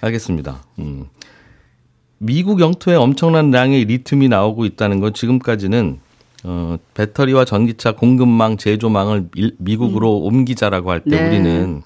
알겠습니다. 0.00 0.62
음. 0.78 1.06
미국 2.24 2.60
영토에 2.60 2.94
엄청난 2.94 3.52
양의 3.52 3.84
리튬이 3.84 4.28
나오고 4.28 4.64
있다는 4.64 5.00
건 5.00 5.12
지금까지는 5.12 5.98
어, 6.44 6.76
배터리와 6.94 7.44
전기차 7.44 7.92
공급망 7.92 8.56
제조망을 8.58 9.28
일- 9.34 9.56
미국으로 9.58 10.18
옮기자라고 10.18 10.90
할때 10.92 11.10
네. 11.10 11.26
우리는 11.28 11.82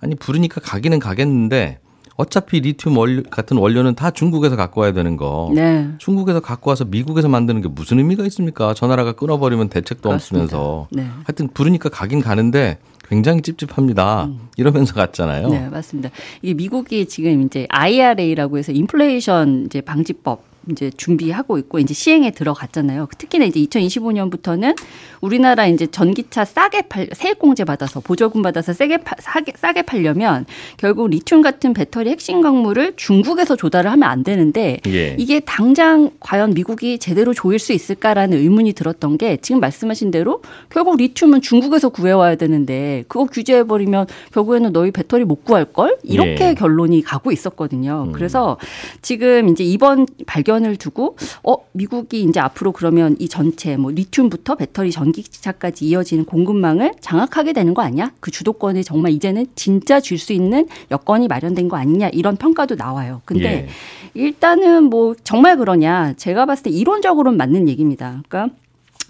아니 0.00 0.14
부르니까 0.14 0.60
가기는 0.60 1.00
가겠는데 1.00 1.78
어차피 2.16 2.60
리튬 2.60 2.94
원료 2.94 3.22
같은 3.30 3.56
원료는 3.56 3.96
다 3.96 4.10
중국에서 4.12 4.54
갖고 4.54 4.82
와야 4.82 4.92
되는 4.92 5.16
거. 5.16 5.50
네. 5.54 5.88
중국에서 5.98 6.38
갖고 6.40 6.70
와서 6.70 6.84
미국에서 6.84 7.28
만드는 7.28 7.60
게 7.62 7.68
무슨 7.68 7.98
의미가 7.98 8.24
있습니까? 8.26 8.74
저 8.74 8.86
나라가 8.86 9.12
끊어버리면 9.12 9.70
대책도 9.70 10.08
그렇습니다. 10.08 10.44
없으면서. 10.56 10.86
네. 10.92 11.06
하여튼 11.24 11.48
부르니까 11.52 11.88
가긴 11.88 12.20
가는데 12.20 12.78
굉장히 13.10 13.42
찝찝합니다. 13.42 14.30
이러면서 14.56 14.94
갔잖아요. 14.94 15.48
네, 15.48 15.68
맞습니다. 15.68 16.10
이게 16.42 16.54
미국이 16.54 17.06
지금 17.06 17.42
이제 17.42 17.66
IRA라고 17.68 18.56
해서 18.56 18.70
인플레이션 18.70 19.66
이제 19.66 19.80
방지법 19.80 20.44
이제 20.68 20.90
준비하고 20.96 21.58
있고 21.58 21.78
이제 21.78 21.94
시행에 21.94 22.30
들어갔잖아요. 22.32 23.08
특히나 23.16 23.46
이제 23.46 23.60
2025년부터는 23.60 24.76
우리나라 25.20 25.66
이제 25.66 25.86
전기차 25.86 26.44
싸게 26.44 26.82
팔 26.82 27.08
세액 27.12 27.38
공제 27.38 27.64
받아서 27.64 28.00
보조금 28.00 28.42
받아서 28.42 28.72
세게 28.72 28.98
파, 28.98 29.16
싸게, 29.18 29.52
싸게 29.56 29.82
팔려면 29.82 30.46
결국 30.76 31.08
리튬 31.08 31.42
같은 31.42 31.72
배터리 31.72 32.10
핵심 32.10 32.42
광물을 32.42 32.94
중국에서 32.96 33.56
조달을 33.56 33.90
하면 33.90 34.08
안 34.08 34.22
되는데 34.22 34.78
예. 34.86 35.16
이게 35.18 35.40
당장 35.40 36.10
과연 36.20 36.54
미국이 36.54 36.98
제대로 36.98 37.32
조일 37.32 37.58
수 37.58 37.72
있을까라는 37.72 38.38
의문이 38.38 38.72
들었던 38.74 39.18
게 39.18 39.38
지금 39.38 39.60
말씀하신 39.60 40.10
대로 40.10 40.42
결국 40.68 40.96
리튬은 40.96 41.40
중국에서 41.40 41.88
구해와야 41.88 42.36
되는데 42.36 43.04
그거 43.08 43.24
규제해 43.24 43.64
버리면 43.64 44.06
결국에는 44.32 44.72
너희 44.72 44.90
배터리 44.90 45.24
못 45.24 45.44
구할 45.44 45.64
걸 45.64 45.96
이렇게 46.02 46.50
예. 46.50 46.54
결론이 46.54 47.02
가고 47.02 47.32
있었거든요. 47.32 48.04
음. 48.08 48.12
그래서 48.12 48.58
지금 49.02 49.48
이제 49.48 49.64
이번 49.64 50.06
발견 50.26 50.49
을 50.50 50.76
두고 50.76 51.16
어 51.44 51.56
미국이 51.72 52.22
이제 52.22 52.40
앞으로 52.40 52.72
그러면 52.72 53.16
이 53.18 53.28
전체 53.28 53.76
뭐 53.76 53.90
리튬부터 53.92 54.56
배터리 54.56 54.90
전기차까지 54.90 55.86
이어지는 55.86 56.24
공급망을 56.24 56.92
장악하게 57.00 57.52
되는 57.52 57.72
거 57.72 57.82
아니야? 57.82 58.12
그 58.20 58.30
주도권을 58.30 58.84
정말 58.84 59.12
이제는 59.12 59.46
진짜 59.54 60.00
줄 60.00 60.20
수 60.20 60.32
있는 60.34 60.66
여건이 60.90 61.28
마련된 61.28 61.68
거 61.68 61.76
아니냐 61.76 62.10
이런 62.10 62.36
평가도 62.36 62.74
나와요. 62.74 63.22
근데 63.24 63.44
예. 63.44 63.68
일단은 64.14 64.84
뭐 64.84 65.14
정말 65.24 65.56
그러냐? 65.56 66.12
제가 66.16 66.44
봤을 66.46 66.64
때 66.64 66.70
이론적으로는 66.70 67.38
맞는 67.38 67.68
얘기입니다. 67.68 68.22
그러니까 68.28 68.54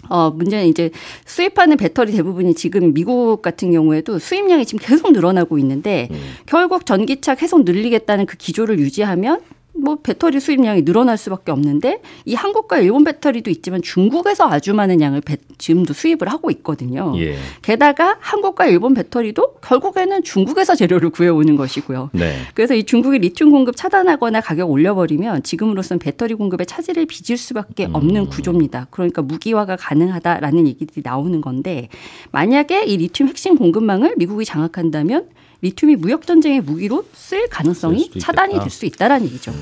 어, 0.09 0.31
문제는 0.31 0.67
이제 0.67 0.89
수입하는 1.25 1.77
배터리 1.77 2.11
대부분이 2.11 2.55
지금 2.55 2.93
미국 2.93 3.41
같은 3.41 3.71
경우에도 3.71 4.19
수입량이 4.19 4.65
지금 4.65 4.79
계속 4.83 5.11
늘어나고 5.11 5.57
있는데 5.59 6.09
결국 6.45 6.85
전기차 6.85 7.35
계속 7.35 7.63
늘리겠다는 7.65 8.25
그 8.25 8.37
기조를 8.37 8.79
유지하면 8.79 9.41
뭐 9.73 9.97
배터리 10.01 10.39
수입량이 10.39 10.83
늘어날 10.83 11.17
수밖에 11.17 11.51
없는데 11.51 12.01
이 12.25 12.35
한국과 12.35 12.79
일본 12.79 13.03
배터리도 13.03 13.49
있지만 13.49 13.81
중국에서 13.81 14.49
아주 14.49 14.73
많은 14.73 15.01
양을 15.01 15.21
배, 15.21 15.37
지금도 15.57 15.93
수입을 15.93 16.27
하고 16.27 16.51
있거든요. 16.51 17.13
예. 17.17 17.35
게다가 17.61 18.17
한국과 18.19 18.67
일본 18.67 18.93
배터리도 18.93 19.55
결국에는 19.61 20.23
중국에서 20.23 20.75
재료를 20.75 21.09
구해오는 21.09 21.55
것이고요. 21.55 22.09
네. 22.13 22.33
그래서 22.53 22.73
이 22.75 22.83
중국이 22.83 23.19
리튬 23.19 23.49
공급 23.49 23.75
차단하거나 23.75 24.41
가격 24.41 24.69
올려버리면 24.69 25.43
지금으로선 25.43 25.99
배터리 25.99 26.33
공급에 26.33 26.65
차질을 26.65 27.05
빚을 27.05 27.37
수밖에 27.37 27.87
없는 27.91 28.27
구조입니다. 28.27 28.87
그러니까 28.91 29.21
무기화가 29.21 29.77
가능하다라는 29.77 30.67
얘기들이 30.67 31.01
나오는 31.03 31.39
건데 31.41 31.87
만약에 32.31 32.83
이 32.83 32.97
리튬 32.97 33.27
핵심 33.27 33.57
공급망을 33.57 34.15
미국이 34.17 34.45
장악한다면 34.45 35.29
리튬이 35.61 35.95
무역 35.95 36.25
전쟁의 36.25 36.61
무기로 36.61 37.05
쓰일 37.13 37.47
가능성이 37.49 38.09
차단이. 38.19 38.57
될 38.59 38.69
수 38.69 38.85
있다라는 38.85 39.25
얘기죠. 39.27 39.53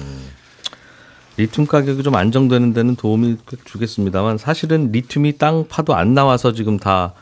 리튬 1.38 1.67
가격이 1.67 2.03
좀 2.03 2.15
안정되는 2.15 2.73
데는 2.73 2.95
도움을 2.95 3.38
주겠습니다만 3.65 4.38
사실은 4.38 4.91
리튬이 4.91 5.33
땅 5.38 5.65
파도 5.67 5.95
안 5.95 6.13
나와서 6.13 6.51
지금 6.53 6.77
다 6.77 7.13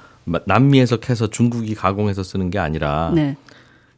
남미에서 0.46 0.98
캐서 0.98 1.28
중국이 1.28 1.76
가공해서 1.76 2.24
쓰는 2.24 2.50
게 2.50 2.60
아니라 2.60 3.12
네. 3.14 3.36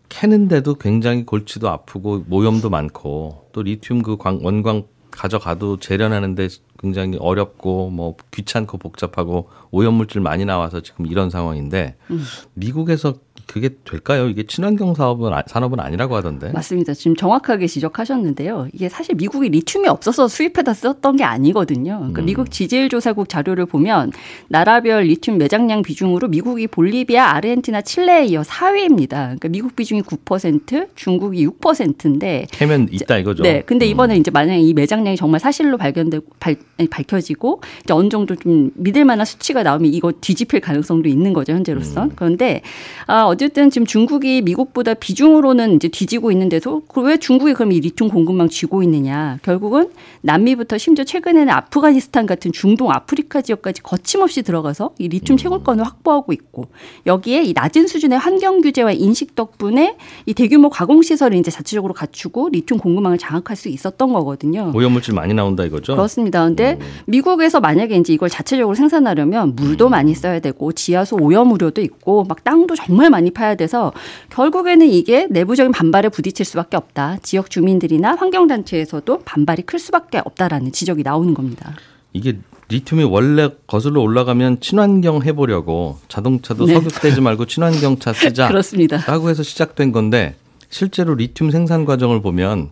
캐는데도 0.09 0.75
굉장히 0.75 1.25
골치도 1.25 1.69
아프고 1.69 2.23
오염도 2.27 2.69
많고 2.69 3.49
또 3.51 3.61
리튬 3.63 4.01
그 4.01 4.17
광- 4.17 4.39
원광 4.43 4.83
가져가도 5.11 5.79
제련하는데 5.79 6.47
굉장히 6.79 7.17
어렵고 7.19 7.89
뭐 7.89 8.15
귀찮고 8.31 8.77
복잡하고 8.77 9.49
오염물질 9.71 10.21
많이 10.21 10.45
나와서 10.45 10.81
지금 10.81 11.07
이런 11.07 11.29
상황인데 11.29 11.95
음. 12.11 12.23
미국에서 12.53 13.15
그게 13.51 13.69
될까요? 13.83 14.27
이게 14.29 14.43
친환경 14.43 14.93
사업은 14.93 15.33
아- 15.33 15.43
산업은 15.47 15.79
아니라고 15.79 16.15
하던데. 16.15 16.51
맞습니다. 16.51 16.93
지금 16.93 17.15
정확하게 17.15 17.65
지적하셨는데요. 17.65 18.67
이게 18.73 18.89
사실 18.89 19.15
미국이 19.15 19.49
리튬이 19.49 19.87
없어서 19.87 20.27
수입해다 20.27 20.75
썼던 20.75 21.15
게 21.17 21.23
아니거든요. 21.23 21.97
그러니까 21.97 22.21
음. 22.21 22.25
미국 22.25 22.51
지질 22.51 22.89
조사국 22.89 23.27
자료를 23.27 23.65
보면 23.65 24.11
나라별 24.49 25.03
리튬 25.05 25.39
매장량 25.39 25.81
비중으로 25.81 26.27
미국이 26.27 26.67
볼리비아, 26.67 27.31
아르헨티나, 27.31 27.81
칠레에 27.81 28.25
이어 28.25 28.43
4위입니다. 28.43 29.09
그러니까 29.09 29.47
미국 29.49 29.75
비중이 29.75 30.03
9%, 30.03 30.89
중국이 30.95 31.47
6%인데 31.47 32.45
캐면 32.51 32.89
있다 32.91 33.17
이거죠. 33.17 33.41
네. 33.41 33.63
근데 33.65 33.87
음. 33.87 33.89
이번에 33.89 34.17
이제 34.17 34.29
만약에 34.29 34.59
이 34.59 34.73
매장량이 34.73 35.17
정말 35.17 35.39
사실로 35.39 35.77
발견되고 35.77 36.23
발, 36.39 36.55
아니, 36.77 36.87
밝혀지고 36.87 37.61
이제 37.83 37.93
어느 37.93 38.09
정도 38.09 38.35
좀 38.35 38.69
믿을 38.75 39.05
만한 39.05 39.25
수치가 39.25 39.63
나오면 39.63 39.91
이거 39.91 40.11
뒤집힐 40.11 40.59
가능성도 40.59 41.09
있는 41.09 41.33
거죠, 41.33 41.53
현재로선. 41.53 42.11
그런데 42.15 42.61
아, 43.07 43.23
어쨌든 43.39 43.69
지금 43.69 43.87
중국이 43.87 44.41
미국보다 44.41 44.93
비중으로는 44.93 45.77
이제 45.77 45.87
뒤지고 45.87 46.29
있는데도 46.33 46.81
그왜 46.89 47.19
중국이 47.19 47.53
그럼 47.53 47.71
이 47.71 47.79
리튬 47.79 48.09
공급망 48.09 48.49
쥐고 48.49 48.83
있느냐? 48.83 49.39
결국은 49.43 49.91
남미부터 50.23 50.77
심지어 50.77 51.05
최근에는 51.05 51.49
아프가니스탄 51.49 52.25
같은 52.25 52.51
중동 52.51 52.91
아프리카 52.91 53.41
지역까지 53.41 53.81
거침없이 53.81 54.41
들어가서 54.41 54.91
이 54.99 55.07
리튬 55.07 55.37
채굴권을 55.37 55.85
확보하고 55.85 56.33
있고 56.33 56.65
여기에 57.05 57.43
이 57.43 57.53
낮은 57.53 57.87
수준의 57.87 58.19
환경 58.19 58.59
규제와 58.59 58.91
인식 58.91 59.35
덕분에 59.35 59.95
이 60.25 60.33
대규모 60.33 60.69
가공 60.69 61.01
시설을 61.01 61.37
이제 61.37 61.49
자체적으로 61.49 61.93
갖추고 61.93 62.49
리튬 62.49 62.77
공급망을 62.77 63.17
장악할 63.17 63.55
수 63.55 63.69
있었던 63.69 64.11
거거든요. 64.11 64.73
오염물질 64.75 65.13
많이 65.13 65.33
나온다 65.33 65.63
이거죠. 65.63 65.93
그렇습니다. 65.95 66.43
근데 66.43 66.77
미국에서 67.05 67.61
만약에 67.61 67.95
이제 67.95 68.11
이걸 68.11 68.27
자체적으로 68.27 68.75
생산하려면 68.75 69.55
물도 69.55 69.87
많이 69.87 70.13
써야 70.13 70.41
되고 70.41 70.73
지하수 70.73 71.15
오염 71.15 71.53
우려도 71.53 71.79
있고 71.79 72.25
막 72.25 72.43
땅도 72.43 72.75
정말 72.75 73.09
많이 73.09 73.28
파야 73.31 73.55
돼서 73.55 73.91
결국에는 74.29 74.87
이게 74.87 75.27
내부적인 75.29 75.71
반발에 75.71 76.09
부딪힐 76.09 76.45
수밖에 76.45 76.77
없다. 76.77 77.17
지역 77.23 77.49
주민들이나 77.49 78.15
환경단체에서도 78.15 79.19
반발이 79.25 79.63
클 79.63 79.79
수밖에 79.79 80.19
없다라는 80.19 80.71
지적이 80.71 81.03
나오는 81.03 81.33
겁니다. 81.33 81.73
이게 82.13 82.39
리튬이 82.69 83.03
원래 83.03 83.49
거슬러 83.67 84.01
올라가면 84.01 84.59
친환경 84.61 85.23
해보려고 85.23 85.97
자동차도 86.07 86.65
네. 86.67 86.73
석유떼지 86.75 87.21
말고 87.21 87.45
친환경차 87.47 88.13
쓰자. 88.13 88.47
그렇습니다. 88.47 88.97
라고 89.07 89.29
해서 89.29 89.43
시작된 89.43 89.91
건데 89.91 90.35
실제로 90.69 91.15
리튬 91.15 91.49
생산 91.51 91.85
과정을 91.85 92.21
보면 92.21 92.69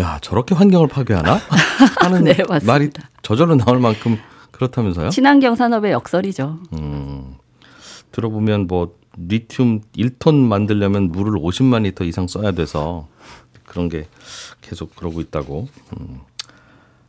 야 0.00 0.18
저렇게 0.20 0.54
환경을 0.54 0.88
파괴하나 0.88 1.40
하는 2.00 2.24
네. 2.24 2.36
말이 2.64 2.90
저절로 3.22 3.56
나올 3.56 3.80
만큼 3.80 4.18
그렇다면서요? 4.52 5.10
친환경 5.10 5.54
산업의 5.54 5.92
역설이죠. 5.92 6.58
음, 6.74 7.34
들어보면 8.12 8.66
뭐 8.66 8.94
리튬 9.26 9.82
1톤 9.96 10.34
만들려면 10.34 11.10
물을 11.10 11.32
50만 11.40 11.82
리터 11.82 12.04
이상 12.04 12.28
써야 12.28 12.52
돼서 12.52 13.08
그런 13.64 13.88
게 13.88 14.06
계속 14.60 14.94
그러고 14.96 15.20
있다고. 15.20 15.68
음, 15.98 16.20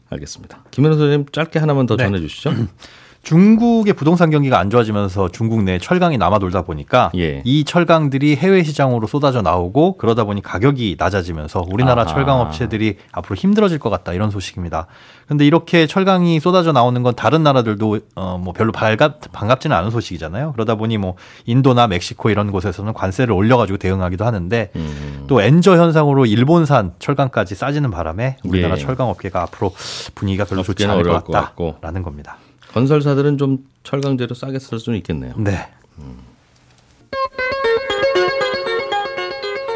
알겠습니다. 0.10 0.64
김현우 0.72 0.98
선생님 0.98 1.28
짧게 1.32 1.60
하나만 1.60 1.86
더 1.86 1.96
네. 1.96 2.06
전해 2.06 2.20
주시죠. 2.20 2.52
중국의 3.22 3.94
부동산 3.94 4.30
경기가 4.30 4.60
안 4.60 4.70
좋아지면서 4.70 5.30
중국 5.30 5.64
내 5.64 5.78
철강이 5.78 6.18
남아 6.18 6.40
돌다 6.40 6.62
보니까 6.64 7.12
예. 7.18 7.42
이 7.46 7.64
철강들이 7.66 8.36
해외 8.38 8.64
시장으로 8.64 9.08
쏟아져 9.08 9.42
나오고 9.42 9.98
그러다 9.98 10.24
보니 10.24 10.42
가격이 10.42 10.96
낮아지면서 10.98 11.64
우리나라 11.70 12.04
아하. 12.04 12.12
철강 12.12 12.40
업체들이 12.40 12.98
앞으로 13.12 13.36
힘들어질 13.36 13.78
것 13.78 13.90
같다 13.90 14.14
이런 14.14 14.32
소식입니다. 14.32 14.88
근데 15.28 15.46
이렇게 15.46 15.86
철강이 15.86 16.40
쏟아져 16.40 16.72
나오는 16.72 17.04
건 17.04 17.14
다른 17.16 17.44
나라들도 17.44 18.00
어 18.16 18.40
뭐 18.40 18.54
별로 18.54 18.72
반갑 18.72 19.32
반갑지는 19.34 19.76
않은 19.76 19.92
소식이잖아요. 19.92 20.54
그러다 20.54 20.76
보니 20.76 20.98
뭐 20.98 21.16
인도나 21.46 21.88
멕시코 21.88 22.30
이런 22.30 22.52
곳에서는 22.52 22.94
관세를 22.94 23.34
올려가지고 23.34 23.78
대응하기도 23.78 24.24
하는데 24.26 24.72
음, 24.76 25.26
또 25.28 25.42
엔저 25.42 25.76
현상으로 25.78 26.26
일본산 26.26 26.94
철강까지 27.00 27.54
싸지는 27.56 27.92
바람에 27.92 28.38
우리나라 28.46 28.76
예. 28.76 28.80
철강 28.80 29.10
업계가 29.10 29.42
앞으로 29.44 29.74
분위기가 30.16 30.46
별로 30.46 30.64
좋지 30.64 30.86
않을 30.86 31.04
것. 31.04 31.26
같다라는 31.26 32.02
겁니다. 32.04 32.38
건설사들은 32.74 33.38
좀 33.38 33.60
철강 33.84 34.18
재료 34.18 34.34
싸게 34.34 34.60
쓸 34.60 34.80
수는 34.80 34.98
있겠네요. 35.00 35.34
네. 35.38 35.68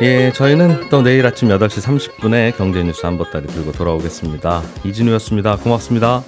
예, 0.01 0.34
저희는 0.34 0.89
또 0.89 1.01
내일 1.01 1.25
아침 1.25 1.47
8시 1.49 1.82
30분에 1.82 2.58
경제뉴스 2.58 3.06
한보따리 3.06 3.47
들고 3.47 3.71
돌아오겠습니다. 3.71 4.62
이진우였습니다. 4.84 5.58
고맙습니다. 5.58 6.23